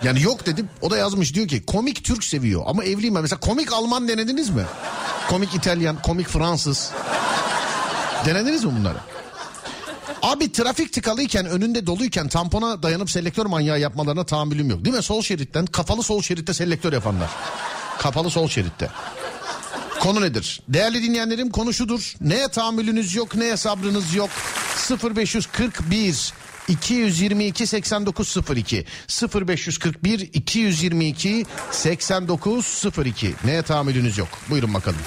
Yani 0.03 0.23
yok 0.23 0.47
dedim. 0.47 0.69
O 0.83 0.91
da 0.91 0.97
yazmış 0.97 1.35
diyor 1.35 1.49
ki 1.49 1.67
komik 1.67 2.05
Türk 2.05 2.25
seviyor 2.25 2.63
ama 2.67 2.85
evliyim 2.85 3.15
ben. 3.15 3.23
Mesela 3.23 3.41
komik 3.41 3.73
Alman 3.73 4.09
denediniz 4.09 4.51
mi? 4.51 4.63
Komik 5.29 5.55
İtalyan, 5.55 6.03
komik 6.03 6.29
Fransız. 6.29 6.91
Denediniz 8.25 8.65
mi 8.65 8.73
bunları? 8.79 8.99
Abi 10.23 10.53
trafik 10.53 10.93
tıkalıyken 10.93 11.47
önünde 11.47 11.87
doluyken 11.87 12.29
tampona 12.29 12.83
dayanıp 12.83 13.11
selektör 13.11 13.47
manyağı 13.47 13.81
yapmalarına 13.81 14.25
tahammülüm 14.27 14.71
yok. 14.71 14.85
Değil 14.85 14.97
mi? 14.97 15.03
Sol 15.03 15.23
şeritten 15.23 15.67
kapalı 15.67 16.03
sol 16.03 16.23
şeritte 16.23 16.55
selektör 16.55 16.93
yapanlar. 16.93 17.31
Kapalı 17.99 18.31
sol 18.31 18.49
şeritte. 18.49 18.91
Konu 20.05 20.21
nedir? 20.21 20.61
Değerli 20.69 21.03
dinleyenlerim 21.03 21.51
konu 21.51 21.73
şudur. 21.73 22.15
Neye 22.21 22.49
tahammülünüz 22.49 23.15
yok, 23.15 23.35
neye 23.35 23.57
sabrınız 23.57 24.15
yok? 24.15 24.31
0541 25.17 26.33
222 26.69 27.67
8902 27.67 28.85
0541 29.47 30.21
222 30.21 31.47
8902 31.71 33.35
Neye 33.45 33.63
tahammülünüz 33.63 34.19
yok? 34.19 34.29
Buyurun 34.51 34.75
bakalım. 34.75 34.99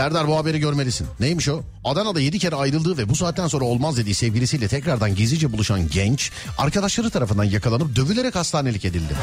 Serdar 0.00 0.28
bu 0.28 0.36
haberi 0.36 0.60
görmelisin. 0.60 1.06
Neymiş 1.20 1.48
o? 1.48 1.62
Adana'da 1.84 2.20
7 2.20 2.38
kere 2.38 2.56
ayrıldığı 2.56 2.98
ve 2.98 3.08
bu 3.08 3.16
saatten 3.16 3.48
sonra 3.48 3.64
olmaz 3.64 3.96
dediği 3.96 4.14
sevgilisiyle 4.14 4.68
tekrardan 4.68 5.14
gizlice 5.14 5.52
buluşan 5.52 5.88
genç 5.88 6.30
arkadaşları 6.58 7.10
tarafından 7.10 7.44
yakalanıp 7.44 7.96
dövülerek 7.96 8.34
hastanelik 8.34 8.84
edildi. 8.84 9.14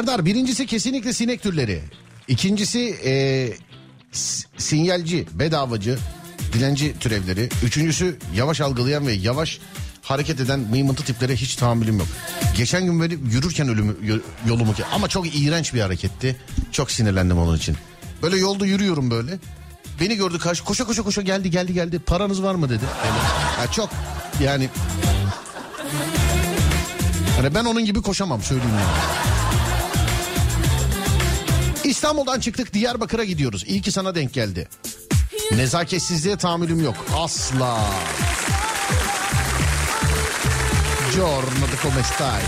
Serdar 0.00 0.24
birincisi 0.26 0.66
kesinlikle 0.66 1.12
sinek 1.12 1.42
türleri. 1.42 1.82
İkincisi 2.28 2.96
e, 3.04 3.12
sinyalci, 4.58 5.26
bedavacı, 5.32 5.98
dilenci 6.52 6.98
türevleri. 6.98 7.48
Üçüncüsü 7.64 8.16
yavaş 8.34 8.60
algılayan 8.60 9.06
ve 9.06 9.12
yavaş 9.12 9.58
hareket 10.02 10.40
eden 10.40 10.60
mıymıntı 10.60 11.04
tiplere 11.04 11.36
hiç 11.36 11.56
tahammülüm 11.56 11.98
yok. 11.98 12.06
Geçen 12.56 12.84
gün 12.84 13.00
böyle 13.00 13.14
yürürken 13.14 13.68
ölümü, 13.68 13.96
yo- 14.02 14.20
yolumu 14.48 14.72
ke- 14.72 14.84
ama 14.94 15.08
çok 15.08 15.36
iğrenç 15.36 15.74
bir 15.74 15.80
hareketti. 15.80 16.36
Çok 16.72 16.90
sinirlendim 16.90 17.38
onun 17.38 17.56
için. 17.56 17.76
Böyle 18.22 18.36
yolda 18.38 18.66
yürüyorum 18.66 19.10
böyle. 19.10 19.38
Beni 20.00 20.16
gördü 20.16 20.38
karşı 20.38 20.64
koşa 20.64 20.84
koşa 20.84 21.02
koşa 21.02 21.22
geldi 21.22 21.50
geldi 21.50 21.74
geldi. 21.74 21.98
Paranız 21.98 22.42
var 22.42 22.54
mı 22.54 22.68
dedi. 22.68 22.84
Böyle. 23.04 23.62
Ya 23.66 23.72
çok 23.72 23.90
yani 24.42 24.68
Hani 27.36 27.54
ben 27.54 27.64
onun 27.64 27.84
gibi 27.84 28.02
koşamam 28.02 28.42
söyleyeyim 28.42 28.74
yani. 28.74 29.29
İstanbul'dan 32.00 32.40
çıktık 32.40 32.74
Diyarbakır'a 32.74 33.24
gidiyoruz. 33.24 33.64
İyi 33.66 33.82
ki 33.82 33.92
sana 33.92 34.14
denk 34.14 34.32
geldi. 34.32 34.68
Nezaketsizliğe 35.52 36.36
tahammülüm 36.36 36.84
yok. 36.84 36.94
Asla. 37.16 37.78
Giorno 41.14 41.66
de 41.72 41.76
come 41.82 42.02
stai? 42.02 42.42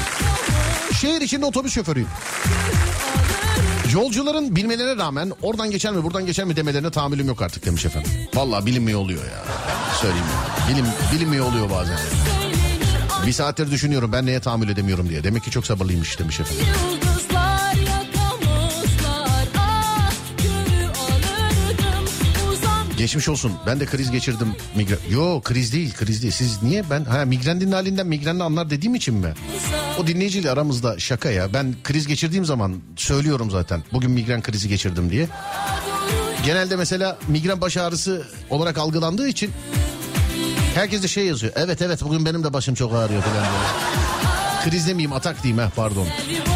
Şehir 1.01 1.21
içinde 1.21 1.47
otobüs 1.47 1.73
şoförüyüm. 1.73 2.09
Yolcuların 3.93 4.57
bilmelerine 4.57 4.97
rağmen 4.97 5.33
oradan 5.43 5.71
geçer 5.71 5.93
mi 5.93 6.05
buradan 6.05 6.27
geçer 6.27 6.45
mi 6.45 6.57
demelerine 6.57 6.91
tahammülüm 6.91 7.27
yok 7.27 7.43
artık 7.43 7.67
demiş 7.67 7.87
efendim. 7.87 8.13
Vallahi 8.35 8.67
bilinmiyor 8.67 9.01
oluyor 9.01 9.25
ya. 9.25 9.45
Söyleyeyim 10.01 10.27
ya. 10.27 10.69
Bilim, 10.75 10.87
bilinmiyor 11.15 11.47
oluyor 11.47 11.71
bazen. 11.71 11.99
Bir 13.27 13.33
saattir 13.33 13.71
düşünüyorum 13.71 14.13
ben 14.13 14.27
neye 14.27 14.41
tahammül 14.41 14.69
edemiyorum 14.69 15.09
diye. 15.09 15.25
Demek 15.25 15.45
ki 15.45 15.51
çok 15.51 15.67
sabırlıymış 15.67 16.19
demiş 16.19 16.41
efendim. 16.41 16.67
Geçmiş 23.03 23.29
olsun. 23.29 23.53
Ben 23.67 23.81
de 23.81 23.87
kriz 23.87 24.11
geçirdim. 24.11 24.55
Migren. 24.75 24.99
Yo 25.11 25.41
kriz 25.41 25.73
değil 25.73 25.95
kriz 25.95 26.23
değil. 26.23 26.33
Siz 26.33 26.63
niye 26.63 26.91
ben 26.91 27.05
ha 27.05 27.25
migrenin 27.25 27.73
halinden 27.73 28.07
migrenli 28.07 28.43
anlar 28.43 28.71
dediğim 28.71 28.95
için 28.95 29.15
mi? 29.15 29.35
O 29.99 30.07
dinleyiciyle 30.07 30.51
aramızda 30.51 30.99
şaka 30.99 31.31
ya. 31.31 31.53
Ben 31.55 31.75
kriz 31.85 32.07
geçirdiğim 32.07 32.45
zaman 32.45 32.75
söylüyorum 32.97 33.51
zaten. 33.51 33.83
Bugün 33.93 34.11
migren 34.11 34.43
krizi 34.43 34.69
geçirdim 34.69 35.11
diye. 35.11 35.29
Genelde 36.47 36.77
mesela 36.77 37.19
migren 37.29 37.61
baş 37.61 37.77
ağrısı 37.77 38.23
olarak 38.51 38.79
algılandığı 38.79 39.29
için 39.29 39.51
herkes 40.75 41.03
de 41.03 41.09
şey 41.09 41.27
yazıyor. 41.27 41.53
Evet 41.57 41.83
evet 41.83 42.03
bugün 42.03 42.27
benim 42.27 42.45
de 42.45 42.53
başım 42.53 42.75
çok 42.75 42.95
ağrıyor 42.95 43.23
falan 43.23 43.43
diyor. 43.43 43.65
Kriz 44.65 44.89
demeyeyim 44.89 45.13
atak 45.13 45.43
diyeyim 45.43 45.63
ha 45.63 45.73
pardon. 45.77 46.07
bir 46.31 46.52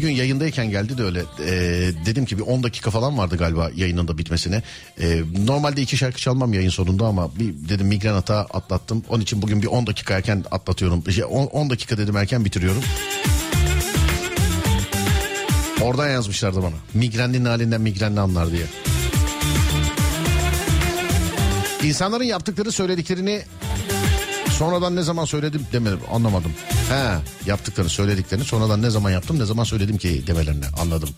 Bir 0.00 0.06
gün 0.06 0.14
yayındayken 0.14 0.70
geldi 0.70 0.98
de 0.98 1.02
öyle 1.02 1.20
e, 1.20 1.52
dedim 2.06 2.24
ki 2.24 2.38
bir 2.38 2.42
10 2.42 2.62
dakika 2.62 2.90
falan 2.90 3.18
vardı 3.18 3.36
galiba 3.36 3.70
yayının 3.76 4.08
da 4.08 4.18
bitmesine. 4.18 4.62
E, 5.00 5.22
normalde 5.46 5.82
iki 5.82 5.96
şarkı 5.96 6.18
çalmam 6.18 6.52
yayın 6.52 6.70
sonunda 6.70 7.06
ama 7.06 7.38
bir 7.38 7.68
dedim 7.68 7.86
migren 7.86 8.12
hata 8.12 8.36
atlattım. 8.36 9.04
Onun 9.08 9.22
için 9.22 9.42
bugün 9.42 9.62
bir 9.62 9.66
10 9.66 9.86
dakika 9.86 10.14
erken 10.14 10.44
atlatıyorum. 10.50 11.12
Şey, 11.12 11.24
10, 11.24 11.46
10 11.46 11.70
dakika 11.70 11.98
dedim 11.98 12.16
erken 12.16 12.44
bitiriyorum. 12.44 12.82
Oradan 15.82 16.08
yazmışlardı 16.08 16.62
bana. 16.62 16.76
Migrenlinin 16.94 17.44
halinden 17.44 17.80
migrenli 17.80 18.20
anlar 18.20 18.50
diye. 18.50 18.66
İnsanların 21.82 22.24
yaptıkları 22.24 22.72
söylediklerini 22.72 23.42
sonradan 24.60 24.96
ne 24.96 25.02
zaman 25.02 25.24
söyledim 25.24 25.66
demedim 25.72 26.00
anlamadım. 26.12 26.52
He 26.88 27.18
yaptıkları 27.50 27.88
söylediklerini 27.88 28.44
sonradan 28.44 28.82
ne 28.82 28.90
zaman 28.90 29.10
yaptım 29.10 29.38
ne 29.38 29.44
zaman 29.44 29.64
söyledim 29.64 29.98
ki 29.98 30.26
demelerini 30.26 30.64
anladım. 30.82 31.08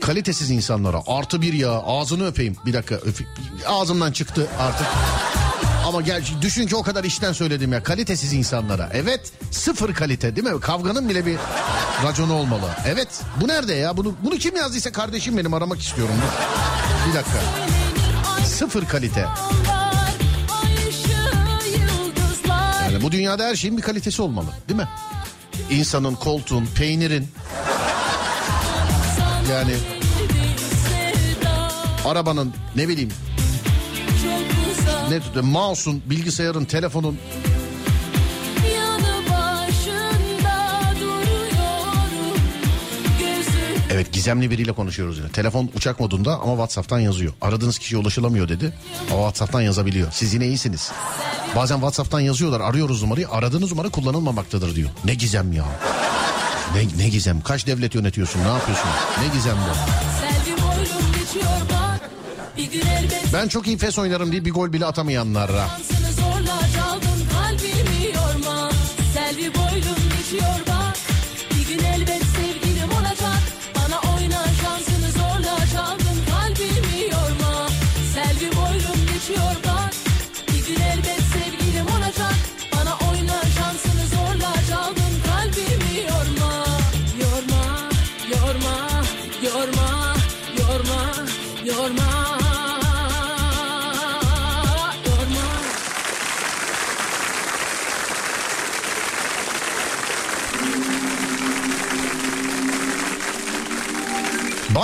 Kalitesiz 0.00 0.50
insanlara 0.50 1.02
artı 1.06 1.42
bir 1.42 1.52
ya 1.52 1.70
ağzını 1.70 2.26
öpeyim 2.26 2.56
bir 2.66 2.72
dakika 2.72 2.94
öpeyim. 2.94 3.32
Ağzımdan 3.66 4.12
çıktı 4.12 4.46
artık. 4.58 4.86
Ama 5.86 6.00
gel 6.00 6.22
düşün 6.42 6.66
ki 6.66 6.76
o 6.76 6.82
kadar 6.82 7.04
işten 7.04 7.32
söyledim 7.32 7.72
ya 7.72 7.82
kalitesiz 7.82 8.32
insanlara. 8.32 8.90
Evet 8.92 9.32
sıfır 9.50 9.94
kalite 9.94 10.36
değil 10.36 10.46
mi? 10.46 10.60
Kavganın 10.60 11.08
bile 11.08 11.26
bir 11.26 11.36
raconu 12.04 12.34
olmalı. 12.34 12.70
Evet 12.86 13.08
bu 13.40 13.48
nerede 13.48 13.74
ya? 13.74 13.96
Bunu 13.96 14.14
bunu 14.24 14.36
kim 14.36 14.56
yazdıysa 14.56 14.92
kardeşim 14.92 15.36
benim 15.36 15.54
aramak 15.54 15.80
istiyorum. 15.80 16.14
Bir 17.08 17.14
dakika. 17.14 17.38
Sıfır 18.44 18.84
kalite. 18.84 19.26
Yani 22.98 23.06
bu 23.06 23.12
dünyada 23.12 23.44
her 23.44 23.54
şeyin 23.56 23.76
bir 23.76 23.82
kalitesi 23.82 24.22
olmalı 24.22 24.46
değil 24.68 24.80
mi? 24.80 24.88
İnsanın, 25.70 26.14
koltuğun, 26.14 26.66
peynirin. 26.74 27.28
Yani 29.50 29.74
arabanın 32.04 32.54
ne 32.76 32.88
bileyim 32.88 33.12
ne 35.10 35.20
tutuyor 35.20 35.44
mouse'un, 35.44 36.02
bilgisayarın, 36.06 36.64
telefonun 36.64 37.18
Evet 43.98 44.12
gizemli 44.12 44.50
biriyle 44.50 44.72
konuşuyoruz 44.72 45.18
yine. 45.18 45.28
Telefon 45.28 45.70
uçak 45.76 46.00
modunda 46.00 46.40
ama 46.40 46.52
WhatsApp'tan 46.52 46.98
yazıyor. 46.98 47.32
Aradığınız 47.40 47.78
kişiye 47.78 48.00
ulaşılamıyor 48.00 48.48
dedi. 48.48 48.72
Ama 49.10 49.18
WhatsApp'tan 49.18 49.60
yazabiliyor. 49.60 50.08
Siz 50.12 50.34
yine 50.34 50.46
iyisiniz. 50.46 50.92
Bazen 51.56 51.74
WhatsApp'tan 51.74 52.20
yazıyorlar 52.20 52.60
arıyoruz 52.60 53.02
numarayı. 53.02 53.28
Aradığınız 53.28 53.70
numara 53.70 53.88
kullanılmamaktadır 53.88 54.74
diyor. 54.74 54.90
Ne 55.04 55.14
gizem 55.14 55.52
ya. 55.52 55.64
Ne, 56.74 57.04
ne 57.04 57.08
gizem? 57.08 57.40
Kaç 57.40 57.66
devlet 57.66 57.94
yönetiyorsun? 57.94 58.40
Ne 58.44 58.48
yapıyorsun? 58.48 58.90
Ne 59.22 59.34
gizem 59.34 59.56
bu? 59.56 59.72
Ben 63.32 63.48
çok 63.48 63.66
iyi 63.66 63.78
fes 63.78 63.98
oynarım 63.98 64.32
diye 64.32 64.44
bir 64.44 64.52
gol 64.52 64.72
bile 64.72 64.86
atamayanlara. 64.86 65.68
Selvi 69.14 69.54
boylum 69.54 69.96
geçiyor 70.18 70.67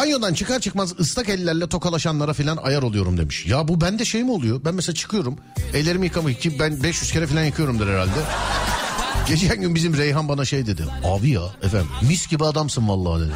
Banyodan 0.04 0.34
çıkar 0.34 0.60
çıkmaz 0.60 1.00
ıslak 1.00 1.28
ellerle 1.28 1.68
tokalaşanlara 1.68 2.32
filan 2.32 2.56
ayar 2.56 2.82
oluyorum 2.82 3.18
demiş. 3.18 3.46
Ya 3.46 3.68
bu 3.68 3.80
bende 3.80 4.04
şey 4.04 4.24
mi 4.24 4.30
oluyor? 4.30 4.60
Ben 4.64 4.74
mesela 4.74 4.94
çıkıyorum. 4.94 5.38
Ellerimi 5.74 6.06
yıkamak 6.06 6.40
ki 6.40 6.58
ben 6.58 6.82
500 6.82 7.12
kere 7.12 7.26
filan 7.26 7.44
yıkıyorumdur 7.44 7.88
herhalde. 7.88 8.10
Geçen 9.28 9.60
gün 9.60 9.74
bizim 9.74 9.96
Reyhan 9.96 10.28
bana 10.28 10.44
şey 10.44 10.66
dedi. 10.66 10.84
Abi 11.04 11.30
ya 11.30 11.42
efendim 11.62 11.88
mis 12.02 12.28
gibi 12.28 12.44
adamsın 12.44 12.88
vallahi 12.88 13.20
dedi. 13.20 13.32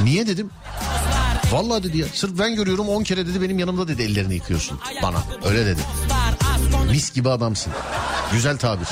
Niye 0.00 0.26
dedim? 0.26 0.50
Vallahi 1.52 1.82
dedi 1.82 1.98
ya 1.98 2.06
sırf 2.12 2.38
ben 2.38 2.54
görüyorum 2.54 2.88
10 2.88 3.02
kere 3.02 3.26
dedi 3.26 3.42
benim 3.42 3.58
yanımda 3.58 3.88
dedi 3.88 4.02
ellerini 4.02 4.34
yıkıyorsun 4.34 4.78
bana. 5.02 5.18
Öyle 5.44 5.66
dedi. 5.66 5.80
Mis 6.90 7.12
gibi 7.14 7.30
adamsın. 7.30 7.72
Güzel 8.32 8.56
tabir. 8.58 8.88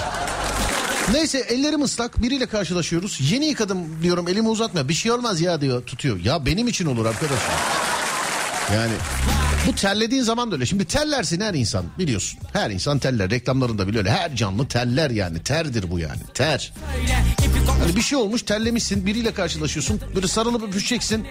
Neyse 1.12 1.38
ellerim 1.38 1.82
ıslak 1.82 2.22
biriyle 2.22 2.46
karşılaşıyoruz. 2.46 3.18
Yeni 3.32 3.46
yıkadım 3.46 3.78
diyorum 4.02 4.28
elimi 4.28 4.48
uzatma 4.48 4.88
bir 4.88 4.94
şey 4.94 5.12
olmaz 5.12 5.40
ya 5.40 5.60
diyor 5.60 5.82
tutuyor. 5.86 6.20
Ya 6.24 6.46
benim 6.46 6.68
için 6.68 6.86
olur 6.86 7.06
arkadaşlar. 7.06 7.54
Yani 8.74 8.92
bu 9.66 9.74
terlediğin 9.74 10.22
zaman 10.22 10.50
da 10.50 10.54
öyle. 10.54 10.66
Şimdi 10.66 10.84
terlersin 10.84 11.40
her 11.40 11.54
insan 11.54 11.84
biliyorsun. 11.98 12.40
Her 12.52 12.70
insan 12.70 12.98
terler. 12.98 13.30
Reklamlarında 13.30 13.88
bile 13.88 13.98
öyle. 13.98 14.10
Her 14.10 14.36
canlı 14.36 14.68
terler 14.68 15.10
yani. 15.10 15.42
Terdir 15.42 15.90
bu 15.90 15.98
yani. 15.98 16.20
Ter. 16.34 16.72
Hani 17.80 17.96
bir 17.96 18.02
şey 18.02 18.18
olmuş 18.18 18.42
terlemişsin 18.42 19.06
biriyle 19.06 19.34
karşılaşıyorsun. 19.34 20.00
Böyle 20.14 20.28
sarılıp 20.28 20.62
öpüşeceksin. 20.62 21.26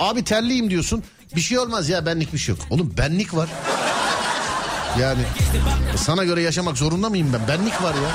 Abi 0.00 0.24
terliyim 0.24 0.70
diyorsun. 0.70 1.02
Bir 1.36 1.40
şey 1.40 1.58
olmaz 1.58 1.88
ya 1.88 2.06
benlik 2.06 2.32
bir 2.32 2.38
şey 2.38 2.54
yok. 2.54 2.64
Oğlum 2.70 2.94
benlik 2.98 3.34
var. 3.34 3.48
Yani 5.00 5.22
sana 5.96 6.24
göre 6.24 6.42
yaşamak 6.42 6.78
zorunda 6.78 7.08
mıyım 7.10 7.32
ben? 7.32 7.48
Benlik 7.48 7.82
var 7.82 7.94
ya. 7.94 8.10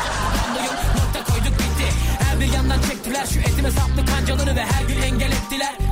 Şu 3.35 3.41
etime 3.41 3.71
saplı 3.71 4.05
kancaları 4.05 4.55
Ve 4.55 4.65
her 4.65 4.87
gün 4.87 5.01
engel 5.01 5.31
ettiler 5.31 5.84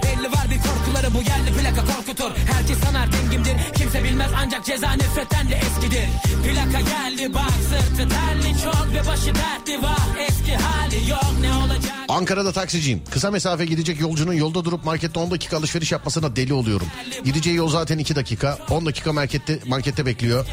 korkuları 0.63 1.13
bu 1.13 1.17
yerli 1.17 1.51
plaka 1.59 1.93
korkutur 1.93 2.31
Herkes 2.53 2.77
sanar 2.79 3.09
dengimdir 3.13 3.55
kimse 3.77 4.03
bilmez 4.03 4.31
ancak 4.37 4.65
ceza 4.65 4.91
nefretten 4.91 5.49
de 5.49 5.55
eskidir 5.55 6.07
Plaka 6.43 6.81
geldi 6.81 7.33
bak 7.33 7.53
sırtı 7.69 8.09
terli 8.09 8.61
çok 8.63 8.87
ve 8.93 9.07
başı 9.07 9.35
dertli 9.35 9.81
var 9.81 9.99
Eski 10.27 10.55
hali 10.55 11.09
yok 11.09 11.33
ne 11.41 11.53
olacak 11.53 11.93
Ankara'da 12.09 12.51
taksiciyim. 12.51 13.01
Kısa 13.11 13.31
mesafe 13.31 13.65
gidecek 13.65 13.99
yolcunun 13.99 14.33
yolda 14.33 14.65
durup 14.65 14.85
markette 14.85 15.19
10 15.19 15.31
dakika 15.31 15.57
alışveriş 15.57 15.91
yapmasına 15.91 16.35
deli 16.35 16.53
oluyorum. 16.53 16.87
Gideceği 17.25 17.55
yol 17.55 17.69
zaten 17.69 17.97
2 17.97 18.15
dakika. 18.15 18.57
10 18.69 18.85
dakika 18.85 19.13
markette 19.13 19.59
markette 19.67 20.05
bekliyor. 20.05 20.45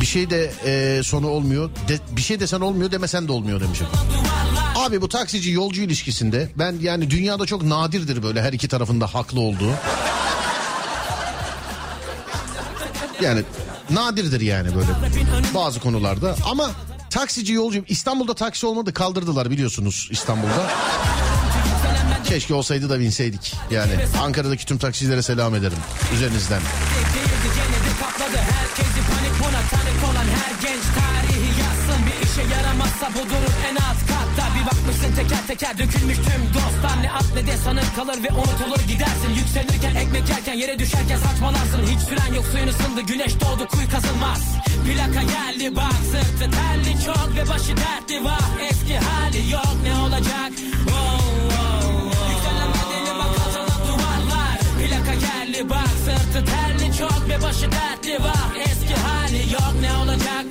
Bir 0.00 0.06
şey 0.06 0.30
de 0.30 0.52
e, 0.66 1.02
sonu 1.02 1.28
olmuyor. 1.28 1.70
De, 1.88 1.98
bir 2.16 2.22
şey 2.22 2.40
desen 2.40 2.60
olmuyor 2.60 2.92
demesen 2.92 3.28
de 3.28 3.32
olmuyor 3.32 3.60
demişim. 3.60 3.86
Abi 4.76 5.00
bu 5.00 5.08
taksici 5.08 5.50
yolcu 5.50 5.82
ilişkisinde 5.82 6.48
ben 6.58 6.74
yani 6.80 7.10
dünyada 7.10 7.46
çok 7.46 7.62
nadirdir 7.62 8.22
böyle 8.22 8.42
her 8.42 8.52
iki 8.52 8.68
tarafında 8.68 9.06
haklı 9.26 9.40
olduğu. 9.40 9.74
Yani 13.20 13.42
nadirdir 13.90 14.40
yani 14.40 14.74
böyle 14.74 14.88
bazı 15.54 15.80
konularda 15.80 16.36
ama 16.50 16.70
taksici 17.10 17.52
yolcu 17.52 17.84
İstanbul'da 17.88 18.34
taksi 18.34 18.66
olmadı 18.66 18.92
kaldırdılar 18.92 19.50
biliyorsunuz 19.50 20.08
İstanbul'da. 20.10 20.70
Keşke 22.24 22.54
olsaydı 22.54 22.90
da 22.90 23.00
binseydik. 23.00 23.54
Yani 23.70 23.92
Ankara'daki 24.22 24.66
tüm 24.66 24.78
taksicilere 24.78 25.22
selam 25.22 25.54
ederim 25.54 25.78
üzerinizden. 26.14 26.60
Herkesi 28.36 29.00
panik 29.10 29.40
buna 29.40 29.60
tanık 29.70 30.04
olan 30.10 30.24
her 30.24 30.68
genç 30.68 30.82
tarihi 30.82 31.56
Bir 31.58 31.75
işe 32.36 32.54
yaramazsa 32.54 33.10
bu 33.14 33.30
durum 33.30 33.54
en 33.70 33.76
alt 33.76 34.00
katta. 34.10 34.44
Bir 34.54 34.66
bakmışsın 34.66 35.14
teker 35.16 35.46
teker 35.46 35.78
dökülmüş 35.78 36.16
tüm 36.16 36.42
dostlar. 36.54 37.02
Ne 37.02 37.10
at 37.12 37.26
ne 37.34 37.46
de 37.46 37.56
sanık 37.56 37.96
kalır 37.96 38.18
ve 38.22 38.28
unutulur 38.28 38.80
gidersin. 38.88 39.30
Yükselirken 39.36 39.94
ekmek 39.94 40.28
yerken 40.28 40.54
yere 40.54 40.78
düşerken 40.78 41.18
saçmalarsın. 41.18 41.82
Hiç 41.86 42.00
süren 42.00 42.34
yok 42.34 42.44
suyun 42.52 42.68
ısındı 42.68 43.00
güneş 43.00 43.40
doğdu 43.40 43.68
kuyu 43.68 43.88
kazılmaz. 43.90 44.42
Plaka 44.86 45.22
geldi 45.22 45.76
bak 45.76 45.98
sırtı 46.12 46.50
terli 46.56 47.04
çok 47.04 47.28
ve 47.36 47.48
başı 47.48 47.76
dertli. 47.76 48.24
Var 48.24 48.50
Eski 48.70 48.98
hali 48.98 49.50
yok 49.50 49.76
ne 49.82 49.94
olacak? 49.98 50.50
Oh, 50.90 50.94
oh, 50.94 52.12
oh. 52.12 52.30
Yükselen 52.30 52.70
bedeni 52.76 53.18
bak 53.18 53.32
azalan 53.46 53.80
duvarlar. 53.88 54.58
Plaka 54.78 55.14
geldi 55.26 55.70
bak 55.70 55.92
sırtı 56.04 56.44
terli 56.50 56.96
çok 56.98 57.28
ve 57.28 57.42
başı 57.42 57.72
dertli. 57.72 58.14
Var 58.24 58.50
Eski 58.66 58.94
hali 58.94 59.52
yok 59.52 59.74
ne 59.80 59.96
olacak 59.96 60.46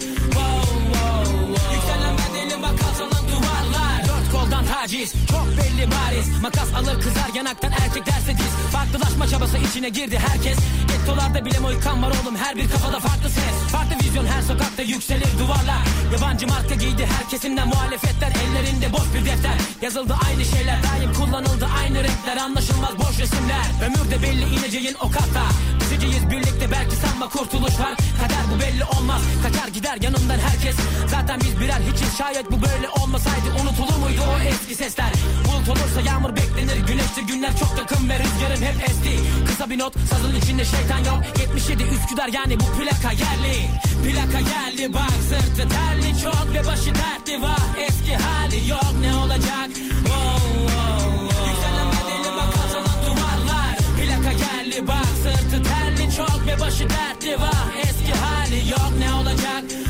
taciz. 4.73 5.13
Çok 5.31 5.47
belli 5.57 5.91
bariz. 5.91 6.41
Makas 6.41 6.73
alır 6.73 7.01
kızar 7.01 7.29
yanaktan 7.35 7.71
erkek 7.71 8.05
derse 8.05 8.37
diz. 8.37 8.71
Farklılaşma 8.71 9.27
çabası 9.27 9.57
içine 9.57 9.89
girdi 9.89 10.19
herkes. 10.27 10.57
Gettolarda 10.87 11.45
bile 11.45 11.59
moykan 11.59 12.01
var 12.01 12.11
oğlum. 12.21 12.35
Her 12.35 12.55
bir 12.55 12.69
kafada 12.69 12.99
farklı 12.99 13.29
ses. 13.29 13.71
Farklı 13.71 13.95
vizyon 14.05 14.25
her 14.25 14.41
sokakta 14.41 14.81
yükselir 14.81 15.39
duvarlar. 15.39 15.81
Yabancı 16.13 16.47
marka 16.47 16.75
giydi 16.75 17.07
her 17.17 17.29
kesimden 17.29 17.67
muhalefetler. 17.67 18.31
Ellerinde 18.43 18.93
boş 18.93 19.07
bir 19.13 19.25
defter. 19.25 19.57
Yazıldı 19.81 20.15
aynı 20.27 20.45
şeyler. 20.45 20.79
Daim 20.83 21.13
kullanıldı 21.13 21.67
aynı 21.81 21.97
renkler. 22.03 22.37
Anlaşılmaz 22.37 22.97
boş 22.97 23.19
resimler. 23.19 23.65
Ömürde 23.85 24.21
belli 24.21 24.55
ineceğin 24.55 24.95
o 25.01 25.11
katta. 25.11 25.45
Üzeceğiz 25.85 26.29
birlikte 26.31 26.71
belki 26.71 26.95
sanma 26.95 27.29
kurtuluş 27.29 27.79
var 27.79 27.95
Kader 28.21 28.43
bu 28.55 28.59
belli 28.61 28.83
olmaz. 28.83 29.21
Kaçar 29.43 29.67
gider 29.67 29.97
yanından 30.01 30.39
herkes. 30.39 30.75
Zaten 31.07 31.39
biz 31.39 31.59
birer 31.59 31.81
hiçiz. 31.91 32.17
Şayet 32.17 32.51
bu 32.51 32.61
böyle 32.61 32.89
olmasaydı 32.89 33.47
Unutulur 33.61 33.97
muydu 33.97 34.21
o 34.35 34.39
eski 34.55 34.75
sesler. 34.75 35.11
Bulut 35.45 35.69
olursa 35.69 36.01
yağmur 36.05 36.35
beklenir 36.35 36.87
güneştir 36.87 37.21
günler 37.21 37.57
çok 37.59 37.77
yakın 37.77 38.09
ve 38.09 38.19
rüzgarın 38.19 38.61
hep 38.61 38.89
esti. 38.89 39.19
Kısa 39.47 39.69
bir 39.69 39.79
not 39.79 39.93
sazın 40.09 40.35
içinde 40.35 40.65
şeytan 40.65 40.97
yok. 40.97 41.19
77 41.39 41.83
Üsküdar 41.83 42.27
yani 42.27 42.59
bu 42.59 42.63
plaka 42.63 43.11
yerli. 43.11 43.55
Plaka 44.03 44.39
geldi 44.39 44.93
bak 44.93 45.15
sırtı 45.29 45.69
terli 45.69 46.21
çok 46.23 46.47
ve 46.53 46.67
başı 46.67 46.91
dertli. 46.95 47.41
Var 47.41 47.65
Eski 47.87 48.15
hali 48.15 48.69
yok 48.69 48.93
ne 49.01 49.15
olacak? 49.15 49.69
Wow, 49.75 50.49
wow, 50.67 51.09
wow. 51.29 51.49
Yükselen 51.49 51.87
bedeni 51.95 52.35
bak 52.37 52.53
azalan 52.65 52.99
duvarlar. 53.05 53.75
Plaka 53.97 54.33
geldi 54.33 54.87
bak 54.87 55.07
sırtı 55.23 55.63
terli 55.63 56.15
çok 56.15 56.47
ve 56.47 56.59
başı 56.59 56.89
dertli. 56.89 57.39
Var 57.41 57.65
Eski 57.83 58.13
hali 58.19 58.69
yok 58.69 58.91
ne 58.99 59.13
olacak 59.13 59.84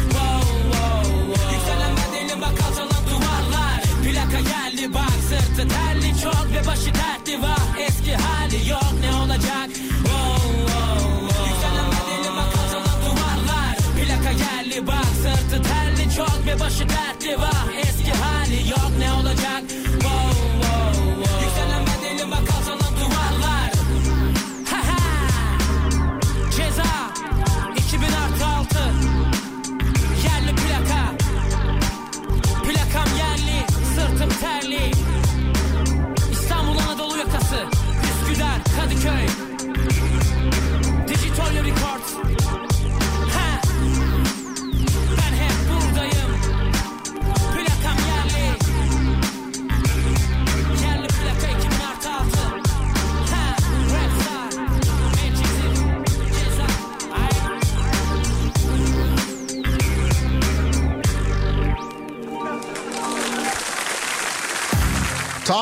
считать 16.75 17.23
лева 17.23 17.74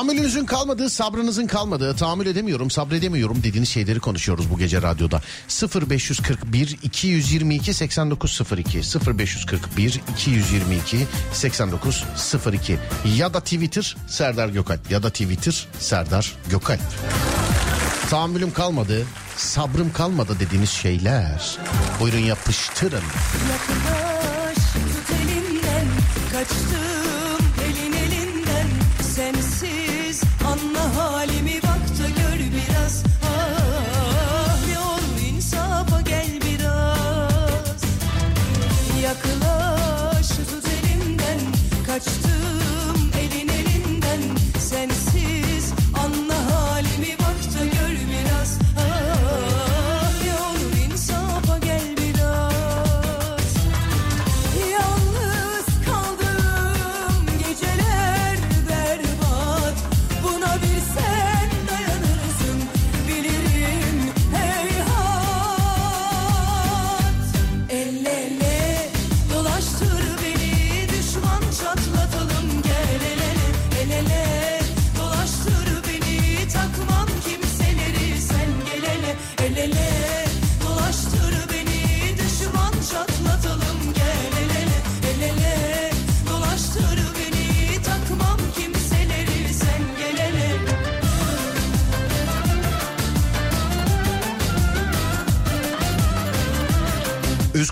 Tahammülünüzün 0.04 0.44
kalmadığı, 0.44 0.90
sabrınızın 0.90 1.46
kalmadığı, 1.46 1.96
tahammül 1.96 2.26
edemiyorum, 2.26 2.70
sabredemiyorum 2.70 3.42
dediğiniz 3.42 3.68
şeyleri 3.68 4.00
konuşuyoruz 4.00 4.50
bu 4.50 4.58
gece 4.58 4.82
radyoda. 4.82 5.22
0541 5.90 6.78
222 6.82 7.74
8902 7.74 8.78
0541 9.06 10.00
222 10.12 11.06
8902 11.32 12.78
ya 13.16 13.34
da 13.34 13.40
Twitter 13.40 13.96
Serdar 14.08 14.48
Gökalp 14.48 14.90
ya 14.90 15.02
da 15.02 15.10
Twitter 15.10 15.68
Serdar 15.78 16.32
Gökalp. 16.50 16.80
Tahammülüm 18.10 18.52
kalmadı, 18.52 19.06
sabrım 19.36 19.92
kalmadı 19.92 20.36
dediğiniz 20.40 20.70
şeyler. 20.70 21.58
Buyurun 22.00 22.18
yapıştırın. 22.18 23.02
Yaklaş 23.50 24.54
tut 24.72 25.16
elimden 25.20 25.86
kaçtım 26.32 27.03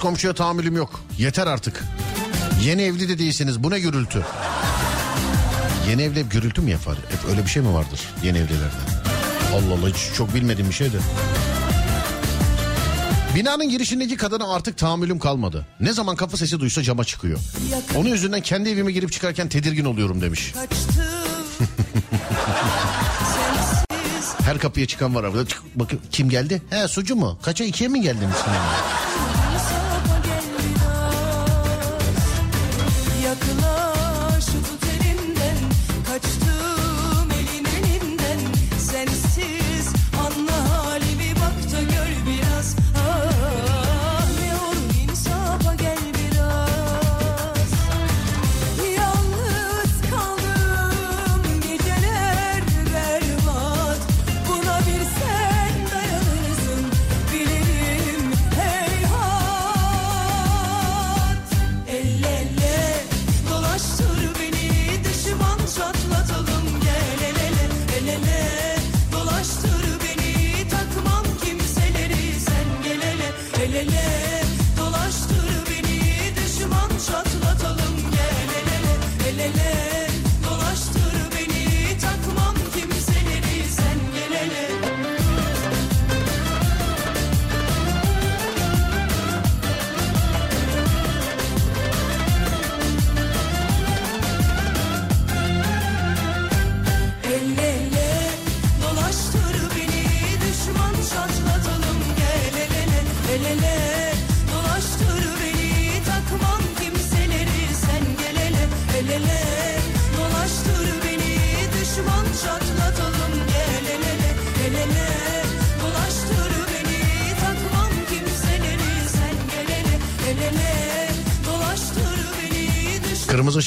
komşuya 0.03 0.35
tahammülüm 0.35 0.77
yok. 0.77 1.01
Yeter 1.19 1.47
artık. 1.47 1.85
Yeni 2.63 2.83
evli 2.83 3.09
de 3.09 3.19
değilsiniz. 3.19 3.63
Bu 3.63 3.71
ne 3.71 3.81
gürültü? 3.81 4.23
Yeni 5.89 6.03
evli 6.03 6.21
hep 6.21 6.31
gürültü 6.31 6.61
mü 6.61 6.71
yapar? 6.71 6.97
Hep 7.09 7.31
öyle 7.31 7.45
bir 7.45 7.51
şey 7.51 7.63
mi 7.63 7.75
vardır 7.75 8.01
yeni 8.23 8.39
evlilerde? 8.39 8.83
Allah 9.55 9.75
Allah 9.81 9.89
hiç 9.89 10.17
çok 10.17 10.35
bilmediğim 10.35 10.71
bir 10.71 10.75
şeydi. 10.75 10.99
Binanın 13.35 13.69
girişindeki 13.69 14.17
kadına 14.17 14.55
artık 14.55 14.79
tahammülüm 14.79 15.19
kalmadı. 15.19 15.67
Ne 15.81 15.93
zaman 15.93 16.17
kapı 16.17 16.37
sesi 16.37 16.61
duysa 16.61 16.83
cama 16.83 17.05
çıkıyor. 17.05 17.39
Onun 17.97 18.09
yüzünden 18.09 18.41
kendi 18.41 18.69
evime 18.71 18.93
girip 18.93 19.13
çıkarken 19.13 19.49
tedirgin 19.49 19.85
oluyorum 19.85 20.21
demiş. 20.21 20.53
Her 24.45 24.59
kapıya 24.59 24.87
çıkan 24.87 25.15
var 25.15 25.25
arada. 25.25 25.45
Bakın 25.75 26.01
kim 26.11 26.29
geldi? 26.31 26.63
He 26.71 26.89
sucu 26.89 27.17
mu? 27.17 27.39
Kaça 27.43 27.65
ikiye 27.65 27.89
mi 27.89 28.01
geldiniz? 28.01 28.37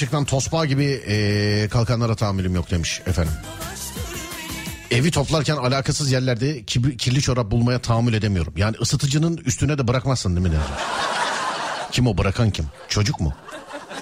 Işıktan 0.06 0.26
tosbağa 0.26 0.66
gibi 0.66 0.84
eee, 0.84 1.68
kalkanlara 1.68 2.16
tahammülüm 2.16 2.56
yok 2.56 2.72
demiş 2.72 3.02
efendim. 3.08 3.34
Evi 4.92 5.12
toplarken 5.12 5.56
alakasız 5.56 6.12
yerlerde 6.12 6.64
kirli 6.98 7.22
çorap 7.22 7.52
bulmaya 7.52 7.80
tahammül 7.80 8.14
edemiyorum. 8.14 8.54
Yani 8.58 8.76
ısıtıcının 8.82 9.38
üstüne 9.38 9.78
de 9.78 9.88
bırakmazsın 9.88 10.36
değil 10.36 10.48
mi? 10.48 10.54
Kim 11.92 12.08
o 12.08 12.18
bırakan 12.18 12.52
kim? 12.52 12.66
Çocuk 12.88 13.20
mu? 13.20 13.34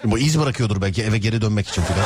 Bu 0.04 0.20
iz 0.20 0.40
bırakıyordur 0.40 0.82
belki 0.82 1.04
eve 1.04 1.18
geri 1.18 1.42
dönmek 1.42 1.68
için 1.68 1.82
filan. 1.82 2.06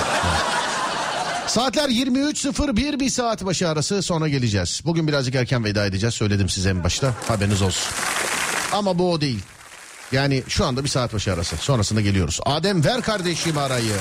Saatler 1.47 1.89
23.01 1.89 2.99
bir 2.99 3.09
saat 3.09 3.45
başı 3.45 3.69
arası 3.69 4.01
sonra 4.01 4.27
geleceğiz. 4.27 4.81
Bugün 4.85 5.07
birazcık 5.07 5.35
erken 5.35 5.63
veda 5.63 5.85
edeceğiz 5.85 6.15
söyledim 6.15 6.49
size 6.49 6.69
en 6.69 6.83
başta 6.83 7.13
haberiniz 7.27 7.61
olsun. 7.61 7.93
Ama 8.73 8.99
bu 8.99 9.11
o 9.11 9.21
değil. 9.21 9.39
Yani 10.12 10.43
şu 10.47 10.66
anda 10.66 10.84
bir 10.84 10.89
saat 10.89 11.14
başı 11.14 11.34
arası 11.34 11.58
sonrasında 11.58 12.01
geliyoruz. 12.01 12.39
Adem 12.45 12.86
ver 12.86 13.01
kardeşim 13.01 13.58
arayı. 13.58 13.93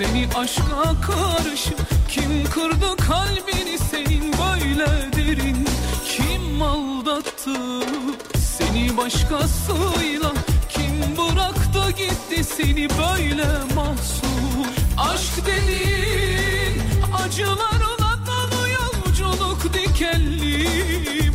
Seni 0.00 0.28
aşka 0.36 1.00
karşı 1.00 1.70
Kim 2.08 2.44
kırdı 2.50 2.96
kalbini? 2.96 3.78
Senin 3.78 4.32
böyle 4.32 4.86
derin 5.16 5.66
Kim 6.04 6.62
aldattı? 6.62 7.56
Seni 8.38 8.96
başkasıyla 8.96 10.32
Kim 10.68 11.16
bıraktı 11.16 11.90
gitti? 11.90 12.44
Seni 12.44 12.88
böyle 12.90 13.46
mahzun 13.74 14.66
Aşk 14.98 15.46
dediğin 15.46 16.82
acılarla 17.24 18.18
dolu 18.26 18.68
yolculuk 18.68 19.74
dikenli 19.74 21.29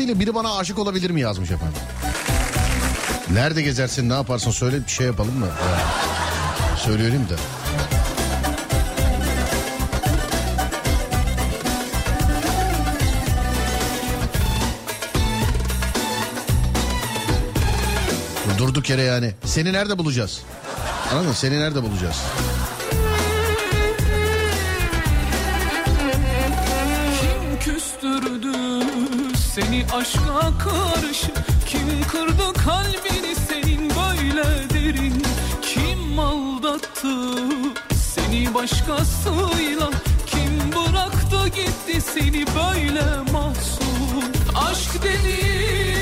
Hayırlısıyla 0.00 0.26
biri 0.26 0.34
bana 0.34 0.56
aşık 0.56 0.78
olabilir 0.78 1.10
mi 1.10 1.20
yazmış 1.20 1.50
efendim. 1.50 1.82
Nerede 3.32 3.62
gezersin 3.62 4.08
ne 4.08 4.12
yaparsın 4.12 4.50
söyle 4.50 4.76
bir 4.86 4.90
şey 4.90 5.06
yapalım 5.06 5.38
mı? 5.38 5.46
Ha. 5.46 6.76
Söyleyelim 6.76 7.28
de. 7.28 7.34
Durduk 18.58 18.90
yere 18.90 19.02
yani. 19.02 19.34
Seni 19.44 19.72
nerede 19.72 19.98
bulacağız? 19.98 20.40
Anladın 21.12 21.28
mı? 21.28 21.34
Seni 21.34 21.60
nerede 21.60 21.82
bulacağız? 21.82 22.16
Aşka 29.92 30.58
karşı? 30.58 31.32
Kim 31.66 32.02
kırdı 32.12 32.52
kalbini 32.64 33.34
senin 33.48 33.90
böyle 33.90 34.44
derin? 34.74 35.22
Kim 35.62 36.18
aldattı 36.18 37.14
seni 37.94 38.54
başkasıyla? 38.54 39.90
Kim 40.26 40.72
bıraktı 40.72 41.48
gitti 41.48 42.00
seni 42.00 42.46
böyle 42.46 43.32
mahzun? 43.32 44.32
Aşk 44.54 45.02
dediğin 45.02 45.99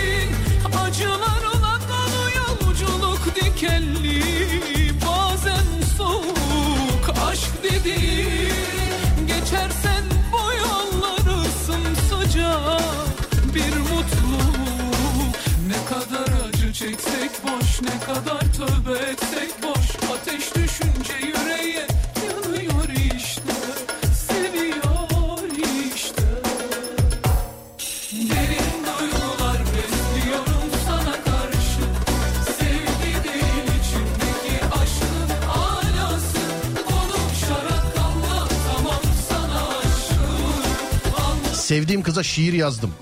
kadar 18.08 18.40
tövbe 18.40 18.98
etsek 18.98 19.62
boş. 19.62 20.10
Ateş 20.12 20.54
düşünce 20.54 21.12
yüreğe 21.26 21.86
yanıyor 22.28 22.88
işte. 23.16 23.52
Seviyor 24.28 25.38
işte. 25.94 26.22
Derin 28.12 28.78
duygular 28.86 29.60
besliyorum 29.60 30.70
sana 30.86 31.12
karşı. 31.12 31.84
Sevgi 32.58 33.24
değil 33.24 33.64
içimdeki 33.78 34.64
aşkın 34.64 35.30
alası. 35.48 36.38
Konuşarak 36.88 37.86
anlatamam 37.98 39.02
sana 39.28 39.68
aşkımı 39.68 41.54
Sevdiğim 41.54 42.02
kıza 42.02 42.22
şiir 42.22 42.52
yazdım. 42.52 42.94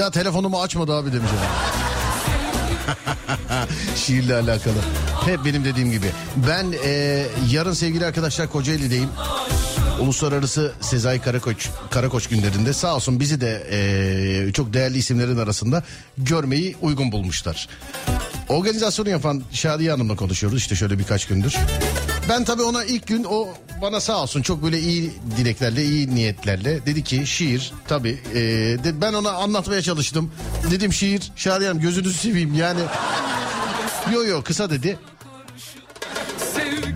Daha 0.00 0.10
telefonumu 0.10 0.62
açmadı 0.62 0.92
abi 0.94 1.12
demiş. 1.12 1.30
Şiirle 3.96 4.34
alakalı. 4.34 4.74
Hep 5.24 5.44
benim 5.44 5.64
dediğim 5.64 5.90
gibi. 5.90 6.06
Ben 6.48 6.74
e, 6.84 7.26
yarın 7.50 7.72
sevgili 7.72 8.06
arkadaşlar 8.06 8.48
Kocaeli'deyim. 8.52 9.08
Uluslararası 10.00 10.72
Sezai 10.80 11.20
Karakoç 11.20 11.68
Karakoç 11.90 12.26
günlerinde 12.26 12.72
sağ 12.72 12.96
olsun 12.96 13.20
bizi 13.20 13.40
de 13.40 13.66
e, 13.70 14.52
çok 14.52 14.72
değerli 14.72 14.98
isimlerin 14.98 15.38
arasında 15.38 15.82
görmeyi 16.18 16.76
uygun 16.82 17.12
bulmuşlar. 17.12 17.68
Organizasyonu 18.48 19.08
yapan 19.08 19.42
Şadiye 19.52 19.90
Hanım'la 19.90 20.16
konuşuyoruz 20.16 20.58
işte 20.58 20.74
şöyle 20.74 20.98
birkaç 20.98 21.26
gündür. 21.26 21.56
Ben 22.30 22.44
tabii 22.44 22.62
ona 22.62 22.84
ilk 22.84 23.06
gün 23.06 23.24
o 23.24 23.48
bana 23.82 24.00
sağ 24.00 24.22
olsun 24.22 24.42
çok 24.42 24.62
böyle 24.62 24.80
iyi 24.80 25.12
dileklerle, 25.36 25.84
iyi 25.84 26.14
niyetlerle 26.14 26.86
dedi 26.86 27.04
ki 27.04 27.26
şiir 27.26 27.72
tabii. 27.88 28.20
e, 28.34 28.40
de- 28.84 29.00
ben 29.00 29.12
ona 29.12 29.30
anlatmaya 29.32 29.82
çalıştım. 29.82 30.32
Dedim 30.70 30.92
şiir 30.92 31.32
Şadiye 31.36 31.68
Hanım 31.68 31.82
gözünüzü 31.82 32.18
seveyim 32.18 32.54
yani. 32.54 32.80
Yo 34.12 34.24
yo 34.24 34.42
kısa 34.42 34.70
dedi. 34.70 34.98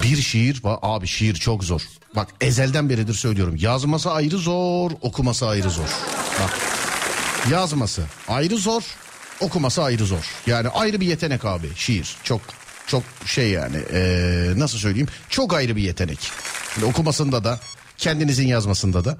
Bir 0.02 0.16
şiir 0.16 0.62
abi 0.64 1.06
şiir 1.06 1.34
çok 1.34 1.64
zor. 1.64 1.82
Bak 2.16 2.28
ezelden 2.40 2.90
beridir 2.90 3.14
söylüyorum. 3.14 3.56
Yazması 3.58 4.10
ayrı 4.12 4.38
zor, 4.38 4.90
okuması 5.00 5.48
ayrı 5.48 5.70
zor. 5.70 5.88
Bak 6.42 6.58
yazması 7.50 8.02
ayrı 8.28 8.56
zor, 8.56 8.82
okuması 9.40 9.82
ayrı 9.82 10.04
zor. 10.04 10.30
Yani 10.46 10.68
ayrı 10.68 11.00
bir 11.00 11.06
yetenek 11.06 11.44
abi 11.44 11.68
şiir. 11.76 12.16
Çok 12.24 12.40
çok 12.86 13.02
şey 13.26 13.50
yani 13.50 13.76
ee, 13.92 14.52
nasıl 14.56 14.78
söyleyeyim 14.78 15.08
çok 15.28 15.54
ayrı 15.54 15.76
bir 15.76 15.82
yetenek. 15.82 16.30
Yani 16.76 16.86
okumasında 16.90 17.44
da 17.44 17.60
kendinizin 17.98 18.46
yazmasında 18.46 19.04
da. 19.04 19.18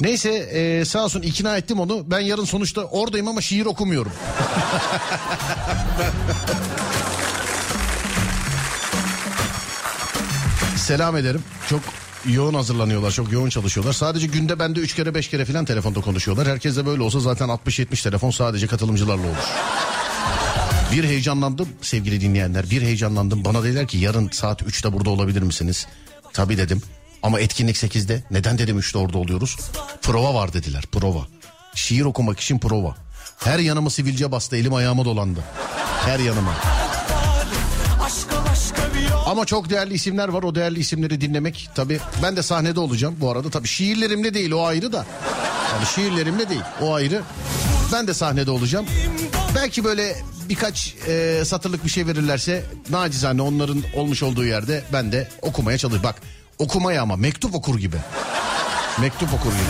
Neyse 0.00 0.30
ee, 0.30 0.84
sağ 0.84 1.04
olsun 1.04 1.22
ikna 1.22 1.56
ettim 1.56 1.80
onu. 1.80 2.02
Ben 2.10 2.20
yarın 2.20 2.44
sonuçta 2.44 2.84
oradayım 2.84 3.28
ama 3.28 3.40
şiir 3.40 3.66
okumuyorum. 3.66 4.12
Selam 10.76 11.16
ederim. 11.16 11.42
Çok 11.68 11.80
yoğun 12.26 12.54
hazırlanıyorlar, 12.54 13.10
çok 13.10 13.32
yoğun 13.32 13.48
çalışıyorlar. 13.48 13.92
Sadece 13.92 14.26
günde 14.26 14.58
bende 14.58 14.80
3 14.80 14.94
kere 14.94 15.14
5 15.14 15.28
kere 15.28 15.44
falan 15.44 15.64
telefonda 15.64 16.00
konuşuyorlar. 16.00 16.48
Herkes 16.48 16.76
de 16.76 16.86
böyle 16.86 17.02
olsa 17.02 17.20
zaten 17.20 17.48
60-70 17.48 18.02
telefon 18.02 18.30
sadece 18.30 18.66
katılımcılarla 18.66 19.26
olur. 19.26 19.36
Bir 20.92 21.04
heyecanlandım 21.04 21.68
sevgili 21.82 22.20
dinleyenler. 22.20 22.70
Bir 22.70 22.82
heyecanlandım. 22.82 23.44
Bana 23.44 23.62
dediler 23.62 23.88
ki 23.88 23.98
yarın 23.98 24.30
saat 24.32 24.62
3'te 24.62 24.92
burada 24.92 25.10
olabilir 25.10 25.42
misiniz? 25.42 25.86
Tabii 26.32 26.58
dedim. 26.58 26.82
Ama 27.22 27.40
etkinlik 27.40 27.76
8'de. 27.76 28.22
Neden 28.30 28.58
dedim 28.58 28.78
3'te 28.78 28.98
orada 28.98 29.18
oluyoruz? 29.18 29.56
Prova 30.02 30.34
var 30.34 30.52
dediler. 30.52 30.84
Prova. 30.92 31.26
Şiir 31.74 32.04
okumak 32.04 32.40
için 32.40 32.58
prova. 32.58 32.96
Her 33.38 33.58
yanımı 33.58 33.90
sivilce 33.90 34.32
bastı. 34.32 34.56
Elim 34.56 34.74
ayağıma 34.74 35.04
dolandı. 35.04 35.40
Her 36.04 36.18
yanıma. 36.18 36.54
Ama 39.26 39.46
çok 39.46 39.70
değerli 39.70 39.94
isimler 39.94 40.28
var. 40.28 40.42
O 40.42 40.54
değerli 40.54 40.78
isimleri 40.78 41.20
dinlemek 41.20 41.68
tabii. 41.74 42.00
Ben 42.22 42.36
de 42.36 42.42
sahnede 42.42 42.80
olacağım 42.80 43.16
bu 43.20 43.30
arada. 43.30 43.50
Tabii 43.50 43.68
şiirlerimle 43.68 44.34
değil 44.34 44.50
o 44.50 44.64
ayrı 44.64 44.92
da. 44.92 45.06
Yani 45.72 45.86
şiirlerimle 45.94 46.48
değil 46.48 46.62
o 46.80 46.94
ayrı. 46.94 47.22
Ben 47.92 48.06
de 48.06 48.14
sahnede 48.14 48.50
olacağım. 48.50 48.86
Belki 49.54 49.84
böyle 49.84 50.16
birkaç 50.48 50.94
e, 51.08 51.42
satırlık 51.44 51.84
bir 51.84 51.90
şey 51.90 52.06
verirlerse 52.06 52.64
nacizane 52.90 53.42
onların 53.42 53.82
olmuş 53.94 54.22
olduğu 54.22 54.44
yerde 54.44 54.84
ben 54.92 55.12
de 55.12 55.28
okumaya 55.42 55.78
çalışırım. 55.78 56.04
Bak 56.04 56.22
okumaya 56.58 57.02
ama 57.02 57.16
mektup 57.16 57.54
okur 57.54 57.78
gibi. 57.78 57.96
Mektup 59.00 59.34
okur 59.34 59.50
gibi. 59.50 59.62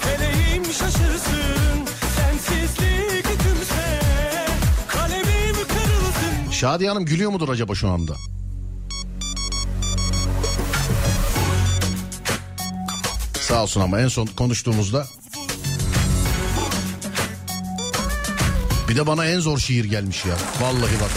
Feleğim 0.00 0.64
şaşırsın 0.64 1.86
Sensizlik 2.16 3.26
hükümse 3.30 4.00
Kalemim 4.88 5.54
kırılsın 5.54 6.50
Şadiye 6.52 6.90
Hanım 6.90 7.04
gülüyor 7.04 7.30
mudur 7.30 7.48
acaba 7.48 7.74
şu 7.74 7.88
anda? 7.88 8.14
Sağ 13.40 13.62
olsun 13.62 13.80
ama 13.80 14.00
en 14.00 14.08
son 14.08 14.26
konuştuğumuzda 14.26 15.06
bir 18.88 18.96
de 18.96 19.06
bana 19.06 19.24
en 19.26 19.40
zor 19.40 19.58
şiir 19.58 19.84
gelmiş 19.84 20.24
ya. 20.24 20.34
Vallahi 20.60 21.00
bak. 21.00 21.10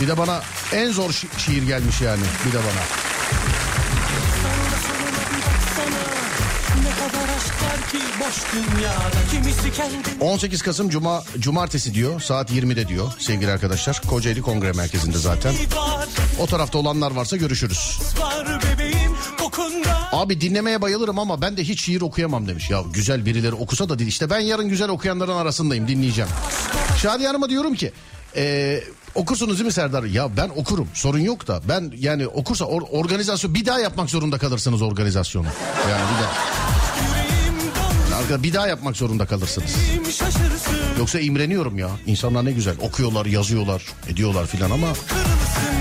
Bir 0.00 0.08
de 0.08 0.18
bana 0.18 0.42
en 0.72 0.92
zor 0.92 1.10
şi- 1.10 1.38
şiir 1.46 1.62
gelmiş 1.62 2.00
yani. 2.00 2.22
Bir 2.46 2.52
de 2.52 2.58
bana. 2.58 2.82
Kendi 9.76 9.98
18 10.20 10.62
Kasım 10.62 10.88
Cuma 10.88 11.22
Cumartesi 11.38 11.94
diyor. 11.94 12.20
Saat 12.20 12.50
20'de 12.50 12.88
diyor 12.88 13.12
sevgili 13.18 13.50
arkadaşlar. 13.50 14.00
Kocaeli 14.08 14.42
Kongre 14.42 14.72
Merkezi'nde 14.72 15.18
zaten. 15.18 15.54
O 16.38 16.46
tarafta 16.46 16.78
olanlar 16.78 17.10
varsa 17.10 17.36
görüşürüz. 17.36 17.98
Var 18.20 18.46
kokunda 19.38 20.08
Abi 20.12 20.40
dinlemeye 20.40 20.82
bayılırım 20.82 21.18
ama 21.18 21.42
ben 21.42 21.56
de 21.56 21.64
hiç 21.64 21.80
şiir 21.84 22.00
okuyamam 22.00 22.48
demiş. 22.48 22.70
Ya 22.70 22.82
güzel 22.92 23.26
birileri 23.26 23.52
okusa 23.54 23.88
da 23.88 23.98
değil. 23.98 24.08
İşte 24.08 24.30
ben 24.30 24.38
yarın 24.40 24.68
güzel 24.68 24.88
okuyanların 24.88 25.32
arasındayım 25.36 25.88
dinleyeceğim. 25.88 26.30
Şadiye 27.02 27.28
Hanım'a 27.28 27.48
diyorum 27.48 27.74
ki 27.74 27.92
e, 28.36 28.80
okursunuz 29.14 29.54
değil 29.58 29.66
mi 29.66 29.72
Serdar? 29.72 30.02
Ya 30.04 30.36
ben 30.36 30.50
okurum 30.56 30.88
sorun 30.94 31.18
yok 31.18 31.46
da 31.48 31.60
ben 31.68 31.92
yani 31.98 32.26
okursa 32.26 32.64
or- 32.64 32.88
organizasyon 32.90 33.54
bir 33.54 33.66
daha 33.66 33.78
yapmak 33.80 34.10
zorunda 34.10 34.38
kalırsınız 34.38 34.82
organizasyonu. 34.82 35.46
Yani 35.90 36.02
bir 36.16 36.22
daha. 36.22 36.32
Arka- 38.22 38.42
Bir 38.42 38.54
daha 38.54 38.66
yapmak 38.66 38.96
zorunda 38.96 39.26
kalırsınız. 39.26 39.74
Yoksa 40.98 41.20
imreniyorum 41.20 41.78
ya. 41.78 41.88
İnsanlar 42.06 42.44
ne 42.44 42.52
güzel 42.52 42.74
okuyorlar, 42.80 43.26
yazıyorlar, 43.26 43.82
ediyorlar 44.08 44.46
filan 44.46 44.70
ama 44.70 44.86
Kırılsın 44.86 45.71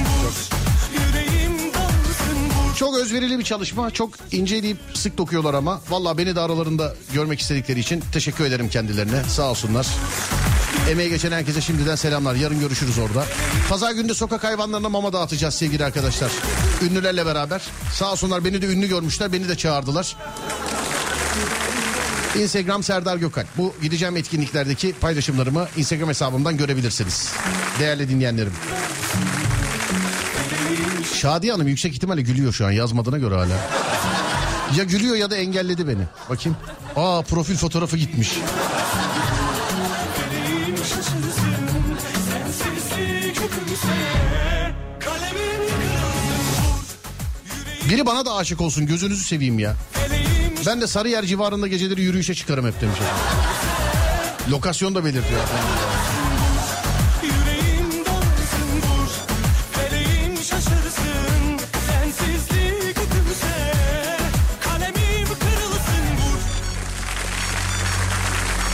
çok 2.82 2.98
özverili 2.98 3.40
bir 3.40 3.44
çalışma. 3.44 3.92
Çok 3.92 4.10
inceleyip 4.32 4.78
sık 4.94 5.18
dokuyorlar 5.18 5.54
ama. 5.54 5.82
Vallahi 5.90 6.18
beni 6.18 6.36
de 6.36 6.40
aralarında 6.40 6.96
görmek 7.14 7.40
istedikleri 7.40 7.80
için 7.80 8.04
teşekkür 8.14 8.46
ederim 8.46 8.70
kendilerine. 8.70 9.24
Sağ 9.24 9.50
olsunlar. 9.50 9.88
Emeğe 10.90 11.10
geçen 11.10 11.32
herkese 11.32 11.62
şimdiden 11.62 11.96
selamlar. 11.96 12.36
Yarın 12.36 12.60
görüşürüz 12.60 13.00
orada. 13.00 13.26
Pazar 13.70 13.92
günde 13.92 14.14
sokak 14.14 14.44
hayvanlarına 14.44 14.90
mama 14.90 15.14
dağıtacağız 15.14 15.54
sevgili 15.54 15.86
arkadaşlar. 15.86 16.32
Ünlülerle 16.82 17.26
beraber. 17.26 17.62
Sağ 17.94 18.12
olsunlar 18.12 18.46
beni 18.46 18.62
de 18.62 18.66
ünlü 18.66 18.88
görmüşler. 18.88 19.34
Beni 19.34 19.50
de 19.50 19.58
çağırdılar. 19.58 20.16
Instagram 22.40 22.84
Serdar 22.84 23.18
Gökalp. 23.18 23.48
Bu 23.58 23.74
gideceğim 23.82 24.18
etkinliklerdeki 24.18 24.94
paylaşımlarımı 24.94 25.68
Instagram 25.78 26.10
hesabımdan 26.10 26.58
görebilirsiniz. 26.58 27.32
Değerli 27.80 28.10
dinleyenlerim. 28.10 28.54
Şadiye 31.22 31.52
Hanım 31.52 31.68
yüksek 31.68 31.94
ihtimalle 31.94 32.22
gülüyor 32.22 32.54
şu 32.54 32.66
an 32.66 32.72
yazmadığına 32.72 33.18
göre 33.18 33.36
hala. 33.36 33.58
Ya 34.78 34.84
gülüyor 34.84 35.16
ya 35.16 35.32
da 35.32 35.36
engelledi 35.36 35.88
beni. 35.88 36.04
Bakayım. 36.30 36.58
Aa 36.96 37.22
profil 37.22 37.56
fotoğrafı 37.56 37.98
gitmiş. 37.98 38.32
Biri 47.90 48.06
bana 48.06 48.26
da 48.26 48.36
aşık 48.36 48.62
olsun 48.62 48.86
gözünüzü 48.86 49.24
seveyim 49.24 49.60
ya. 49.60 49.76
Ben 50.68 50.82
de 50.82 50.88
Sarıyer 50.88 51.24
civarında 51.24 51.68
geceleri 51.68 52.02
yürüyüşe 52.02 52.34
çıkarım 52.34 52.68
hep 52.68 52.82
demiş. 52.82 52.98
Lokasyon 54.52 54.96
da 54.96 55.06
belirtiyor. 55.06 55.42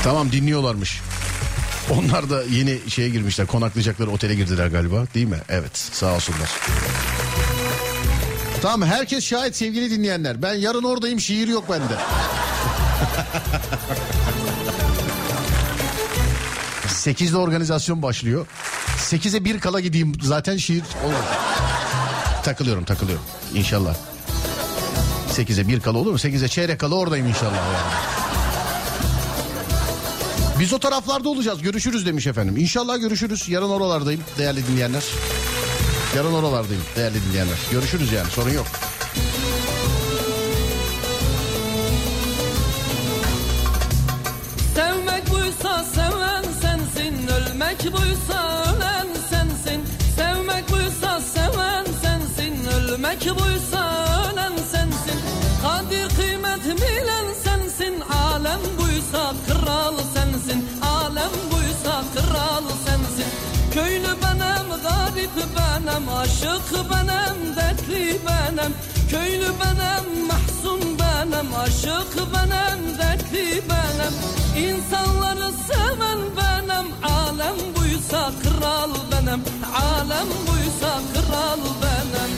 Tamam 0.07 0.31
dinliyorlarmış. 0.31 1.01
Onlar 1.89 2.29
da 2.29 2.43
yeni 2.43 2.79
şeye 2.89 3.09
girmişler. 3.09 3.47
Konaklayacakları 3.47 4.09
otele 4.09 4.35
girdiler 4.35 4.67
galiba. 4.67 5.05
Değil 5.13 5.27
mi? 5.27 5.37
Evet. 5.49 5.77
Sağ 5.77 6.15
olsunlar. 6.15 6.49
Tamam 8.61 8.87
herkes 8.87 9.25
şahit 9.25 9.55
sevgili 9.55 9.91
dinleyenler. 9.91 10.41
Ben 10.41 10.53
yarın 10.53 10.83
oradayım 10.83 11.19
şiir 11.19 11.47
yok 11.47 11.69
bende. 11.69 11.93
Sekizde 16.87 17.37
organizasyon 17.37 18.01
başlıyor. 18.01 18.47
Sekize 18.97 19.45
bir 19.45 19.59
kala 19.59 19.79
gideyim 19.79 20.13
zaten 20.21 20.57
şiir 20.57 20.83
olur. 21.05 21.13
Takılıyorum 22.43 22.83
takılıyorum 22.83 23.25
inşallah. 23.55 23.95
Sekize 25.31 25.67
bir 25.67 25.79
kala 25.79 25.97
olur 25.97 26.11
mu? 26.11 26.19
Sekize 26.19 26.47
çeyrek 26.47 26.79
kala 26.79 26.95
oradayım 26.95 27.27
inşallah 27.27 27.55
yani. 27.55 28.16
Biz 30.59 30.73
o 30.73 30.79
taraflarda 30.79 31.29
olacağız. 31.29 31.61
Görüşürüz 31.61 32.05
demiş 32.05 32.27
efendim. 32.27 32.57
İnşallah 32.57 32.99
görüşürüz. 32.99 33.49
Yarın 33.49 33.69
oralardayım 33.69 34.21
değerli 34.37 34.67
dinleyenler. 34.67 35.03
Yarın 36.15 36.33
oralardayım 36.33 36.83
değerli 36.95 37.17
dinleyenler. 37.29 37.57
Görüşürüz 37.71 38.11
yani 38.11 38.31
sorun 38.31 38.53
yok. 38.53 38.67
Sevmek 44.75 45.31
buysa 45.31 45.83
seven 45.83 46.43
sensin 46.61 47.27
Ölmek 47.27 47.93
buysa 47.93 48.63
ölen 48.63 49.07
sensin 49.29 49.81
Sevmek 50.15 50.71
buysa 50.71 51.21
seven 51.21 51.85
sensin 52.01 52.65
Ölmek 52.65 53.21
buysa 53.21 54.07
ölen 54.31 54.57
sensin 54.71 55.19
Kadir 55.61 56.15
kıymet 56.15 56.65
bilen 56.65 57.25
sensin 57.43 58.01
Alem 58.01 58.59
buysa 58.79 59.33
kral 59.47 60.06
buysa 62.17 62.27
kral 62.27 62.63
sensin. 62.85 63.31
Köylü 63.73 64.07
benim, 64.21 64.81
garip 64.83 65.31
benim 65.57 66.09
Aşık 66.09 66.89
benim, 66.91 67.55
dertli 67.55 68.19
benim. 68.27 68.73
Köylü 69.11 69.51
benim, 69.59 70.27
mahzun 70.27 70.81
benim 70.99 71.55
Aşık 71.55 72.33
benim, 72.33 72.97
dertli 72.97 73.63
benim. 73.69 74.13
İnsanları 74.67 75.51
seven 75.67 76.19
benim 76.37 76.87
Alem 77.03 77.75
buysa 77.75 78.31
kral 78.43 78.91
benim. 79.11 79.43
Alem 79.75 80.27
buysa 80.47 80.99
kral 81.13 81.59
benim 81.81 82.31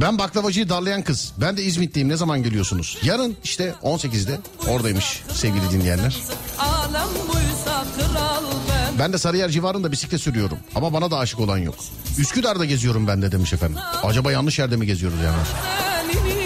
Ben 0.00 0.18
baklavacıyı 0.18 0.68
darlayan 0.68 1.02
kız. 1.02 1.32
Ben 1.40 1.56
de 1.56 1.62
İzmit'teyim. 1.62 2.08
Ne 2.08 2.16
zaman 2.16 2.42
geliyorsunuz? 2.42 2.98
Yarın 3.02 3.36
işte 3.44 3.74
18'de 3.82 4.38
oradaymış 4.68 5.22
sevgili 5.34 5.70
dinleyenler. 5.70 6.16
Ben 8.98 9.12
de 9.12 9.18
Sarıyer 9.18 9.48
civarında 9.48 9.92
bisiklet 9.92 10.20
sürüyorum. 10.20 10.58
Ama 10.74 10.92
bana 10.92 11.10
da 11.10 11.18
aşık 11.18 11.40
olan 11.40 11.58
yok. 11.58 11.74
Üsküdar'da 12.18 12.64
geziyorum 12.64 13.06
ben 13.06 13.22
de 13.22 13.32
demiş 13.32 13.52
efendim. 13.52 13.78
Acaba 14.02 14.32
yanlış 14.32 14.58
yerde 14.58 14.76
mi 14.76 14.86
geziyoruz 14.86 15.18
yani? 15.24 15.36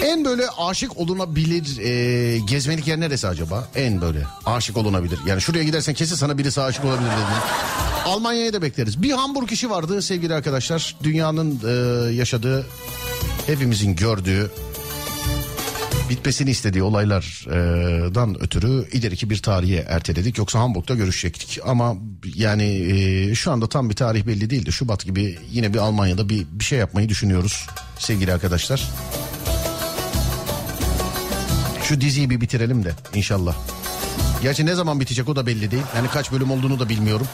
En 0.05 0.25
böyle 0.25 0.43
aşık 0.59 0.97
olunabilir 0.99 1.79
e, 1.79 2.39
gezmelik 2.39 2.87
yer 2.89 3.01
neresi 3.01 3.29
acaba? 3.29 3.69
En 3.75 4.01
böyle 4.01 4.23
aşık 4.47 4.77
olunabilir. 4.77 5.19
Yani 5.27 5.41
şuraya 5.41 5.65
gidersen 5.65 5.95
kesin 5.95 6.17
sana 6.17 6.39
birisi 6.39 6.61
aşık 6.61 6.85
olabilir 6.85 7.11
dediğin. 7.11 7.90
Almanya'ya 8.11 8.53
da 8.53 8.63
bekleriz. 8.63 9.03
Bir 9.03 9.13
Hamburg 9.13 9.53
işi 9.53 9.71
vardı 9.71 10.03
sevgili 10.03 10.35
arkadaşlar. 10.35 10.97
Dünyanın 11.03 11.61
e, 11.67 12.13
yaşadığı, 12.13 12.67
hepimizin 13.47 13.97
gördüğü, 13.97 14.51
bitmesini 16.11 16.51
istediği 16.51 16.83
olaylardan 16.83 18.43
ötürü 18.43 18.89
ileriki 18.93 19.31
bir 19.31 19.43
tarihe 19.43 19.87
erteledik. 19.89 20.39
Yoksa 20.39 20.59
Hamburg'da 20.59 20.95
görüşecektik. 20.95 21.59
Ama 21.67 21.97
yani 22.35 22.65
e, 22.65 23.35
şu 23.35 23.53
anda 23.53 23.69
tam 23.69 23.91
bir 23.91 23.97
tarih 23.97 24.27
belli 24.27 24.51
değildi. 24.51 24.73
Şubat 24.73 25.05
gibi 25.05 25.39
yine 25.51 25.75
bir 25.75 25.79
Almanya'da 25.79 26.29
bir, 26.29 26.47
bir 26.53 26.65
şey 26.65 26.79
yapmayı 26.79 27.09
düşünüyoruz 27.09 27.67
sevgili 27.99 28.33
arkadaşlar. 28.33 28.89
Şu 31.83 32.01
diziyi 32.01 32.31
bir 32.31 32.41
bitirelim 32.41 32.85
de 32.85 32.93
inşallah. 33.15 33.57
Gerçi 34.43 34.67
ne 34.67 34.75
zaman 34.75 35.01
bitecek 35.01 35.29
o 35.29 35.37
da 35.37 35.47
belli 35.47 35.71
değil. 35.71 35.83
Yani 35.97 36.09
kaç 36.09 36.33
bölüm 36.33 36.51
olduğunu 36.51 36.81
da 36.81 36.89
bilmiyorum. 36.89 37.27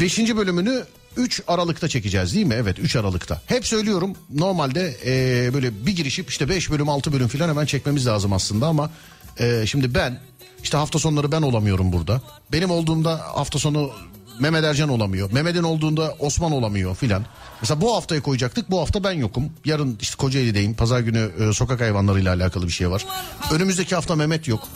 Beşinci 0.00 0.36
bölümünü 0.36 0.84
3 1.16 1.42
Aralık'ta 1.48 1.88
çekeceğiz 1.88 2.34
değil 2.34 2.46
mi? 2.46 2.54
Evet 2.54 2.78
3 2.78 2.96
Aralık'ta. 2.96 3.42
Hep 3.46 3.66
söylüyorum 3.66 4.16
normalde 4.34 4.96
e, 5.06 5.54
böyle 5.54 5.86
bir 5.86 5.96
girişip 5.96 6.30
işte 6.30 6.48
5 6.48 6.70
bölüm 6.70 6.88
6 6.88 7.12
bölüm 7.12 7.28
falan 7.28 7.48
hemen 7.48 7.66
çekmemiz 7.66 8.06
lazım 8.06 8.32
aslında 8.32 8.66
ama 8.66 8.90
e, 9.38 9.66
şimdi 9.66 9.94
ben 9.94 10.20
işte 10.62 10.76
hafta 10.76 10.98
sonları 10.98 11.32
ben 11.32 11.42
olamıyorum 11.42 11.92
burada. 11.92 12.22
Benim 12.52 12.70
olduğumda 12.70 13.18
hafta 13.18 13.58
sonu 13.58 13.92
Mehmet 14.38 14.64
Ercan 14.64 14.88
olamıyor. 14.88 15.32
Mehmet'in 15.32 15.62
olduğunda 15.62 16.14
Osman 16.18 16.52
olamıyor 16.52 16.94
filan. 16.96 17.24
Mesela 17.60 17.80
bu 17.80 17.96
haftaya 17.96 18.22
koyacaktık. 18.22 18.70
Bu 18.70 18.80
hafta 18.80 19.04
ben 19.04 19.12
yokum. 19.12 19.52
Yarın 19.64 19.98
işte 20.00 20.16
Kocaeli'deyim. 20.16 20.74
Pazar 20.74 21.00
günü 21.00 21.30
e, 21.40 21.52
sokak 21.52 21.80
hayvanlarıyla 21.80 22.34
alakalı 22.34 22.66
bir 22.66 22.72
şey 22.72 22.90
var. 22.90 23.06
Önümüzdeki 23.50 23.94
hafta 23.94 24.16
Mehmet 24.16 24.48
yok. 24.48 24.68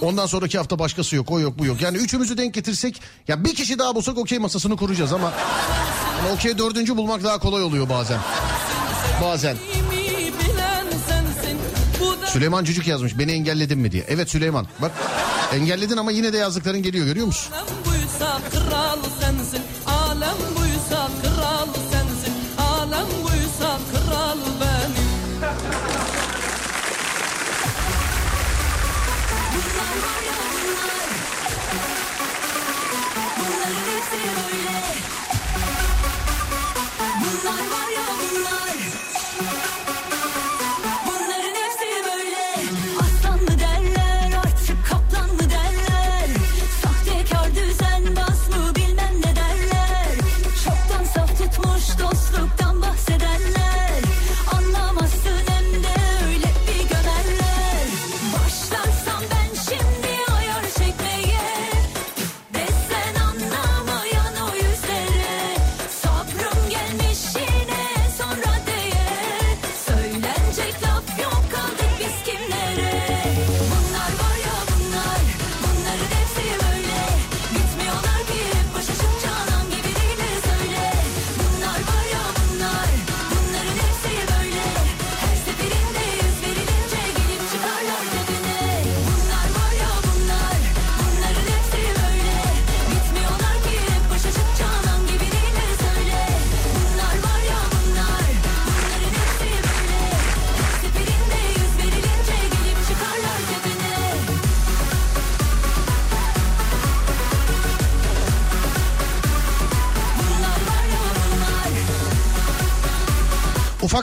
Ondan 0.00 0.26
sonraki 0.26 0.58
hafta 0.58 0.78
başkası 0.78 1.16
yok. 1.16 1.30
O 1.30 1.40
yok 1.40 1.58
bu 1.58 1.66
yok. 1.66 1.82
Yani 1.82 1.96
üçümüzü 1.96 2.38
denk 2.38 2.54
getirsek 2.54 3.00
ya 3.28 3.44
bir 3.44 3.54
kişi 3.54 3.78
daha 3.78 3.94
bulsak 3.94 4.18
okey 4.18 4.38
masasını 4.38 4.76
kuracağız 4.76 5.12
ama 5.12 5.32
yani 6.18 6.32
okey 6.34 6.58
dördüncü 6.58 6.96
bulmak 6.96 7.24
daha 7.24 7.38
kolay 7.38 7.62
oluyor 7.62 7.88
bazen. 7.88 8.18
Bazen. 9.22 9.56
Süleyman 12.26 12.64
Cücük 12.64 12.86
yazmış 12.86 13.18
beni 13.18 13.32
engelledin 13.32 13.78
mi 13.78 13.92
diye. 13.92 14.04
Evet 14.08 14.30
Süleyman 14.30 14.66
bak 14.82 14.92
engelledin 15.54 15.96
ama 15.96 16.10
yine 16.10 16.32
de 16.32 16.36
yazdıkların 16.36 16.82
geliyor 16.82 17.06
görüyor 17.06 17.26
musun? 17.26 17.52
Buysa 18.12 18.40
kral 18.50 18.98
sensin. 19.20 19.62
Alem 19.86 20.36
buysa 20.56 21.08
kral 21.22 21.68
sensin. 21.90 22.34
Alem 22.58 23.06
buysa 23.22 23.78
kral 23.92 24.38
benim. 24.60 25.12
Hepsi 33.86 34.26
böyle 34.26 34.82
Bunlar 37.20 37.70
var 37.70 37.81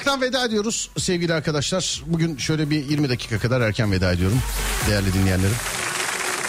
Ufaktan 0.10 0.28
veda 0.28 0.46
ediyoruz 0.46 0.90
sevgili 0.98 1.34
arkadaşlar. 1.34 2.04
Bugün 2.06 2.38
şöyle 2.38 2.70
bir 2.70 2.90
20 2.90 3.10
dakika 3.10 3.40
kadar 3.40 3.62
erken 3.62 3.92
veda 3.92 4.12
ediyorum 4.12 4.40
değerli 4.90 5.14
dinleyenlerim. 5.14 5.56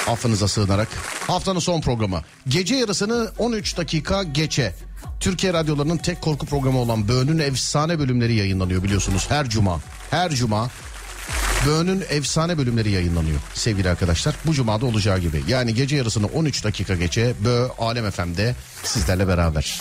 Affınıza 0.08 0.48
sığınarak. 0.48 0.88
Haftanın 1.26 1.58
son 1.58 1.80
programı. 1.80 2.22
Gece 2.48 2.74
yarısını 2.74 3.30
13 3.38 3.76
dakika 3.76 4.22
geçe. 4.22 4.74
Türkiye 5.20 5.52
radyolarının 5.52 5.96
tek 5.96 6.20
korku 6.20 6.46
programı 6.46 6.78
olan 6.78 7.08
Böğün'ün 7.08 7.38
efsane 7.38 7.98
bölümleri 7.98 8.34
yayınlanıyor 8.34 8.82
biliyorsunuz 8.82 9.26
her 9.28 9.48
cuma. 9.48 9.80
Her 10.10 10.30
cuma 10.30 10.70
Böğün'ün 11.66 12.04
efsane 12.10 12.58
bölümleri 12.58 12.90
yayınlanıyor 12.90 13.40
sevgili 13.54 13.90
arkadaşlar. 13.90 14.34
Bu 14.46 14.54
cumada 14.54 14.86
olacağı 14.86 15.18
gibi. 15.18 15.42
Yani 15.48 15.74
gece 15.74 15.96
yarısını 15.96 16.26
13 16.26 16.64
dakika 16.64 16.94
geçe 16.94 17.34
Bö 17.44 17.68
Alem 17.78 18.10
FM'de 18.10 18.54
sizlerle 18.84 19.28
beraber. 19.28 19.80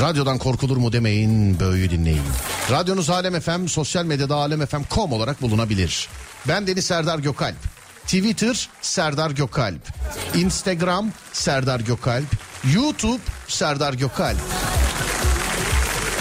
Radyodan 0.00 0.38
korkulur 0.38 0.76
mu 0.76 0.92
demeyin, 0.92 1.60
Böğü 1.60 1.90
dinleyin. 1.90 2.22
Radyonuz 2.70 3.10
Alem 3.10 3.40
FM, 3.40 3.66
sosyal 3.66 4.04
medyada 4.04 4.34
alemfm.com 4.34 5.12
olarak 5.12 5.42
bulunabilir. 5.42 6.08
Ben 6.48 6.66
Deniz 6.66 6.84
Serdar 6.84 7.18
Gökalp. 7.18 7.56
Twitter 8.04 8.68
Serdar 8.82 9.30
Gökalp. 9.30 9.80
Instagram 10.34 11.10
Serdar 11.32 11.80
Gökalp. 11.80 12.26
YouTube 12.74 13.22
Serdar 13.48 13.94
Gökalp. 13.94 14.38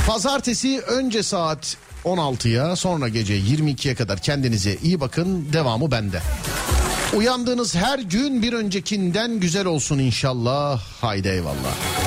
Pazartesi 0.08 0.82
önce 0.82 1.24
saat 1.24 1.78
16'ya 2.06 2.76
sonra 2.76 3.08
gece 3.08 3.40
22'ye 3.40 3.96
kadar 3.96 4.20
kendinize 4.20 4.78
iyi 4.84 5.00
bakın. 5.00 5.48
Devamı 5.54 5.92
bende. 5.92 6.22
Uyandığınız 7.16 7.76
her 7.76 8.00
gün 8.00 8.42
bir 8.42 8.54
öncekinden 8.54 9.40
güzel 9.40 9.66
olsun 9.66 10.00
inşallah. 10.00 10.82
Haydi 11.02 11.28
eyvallah. 11.28 12.05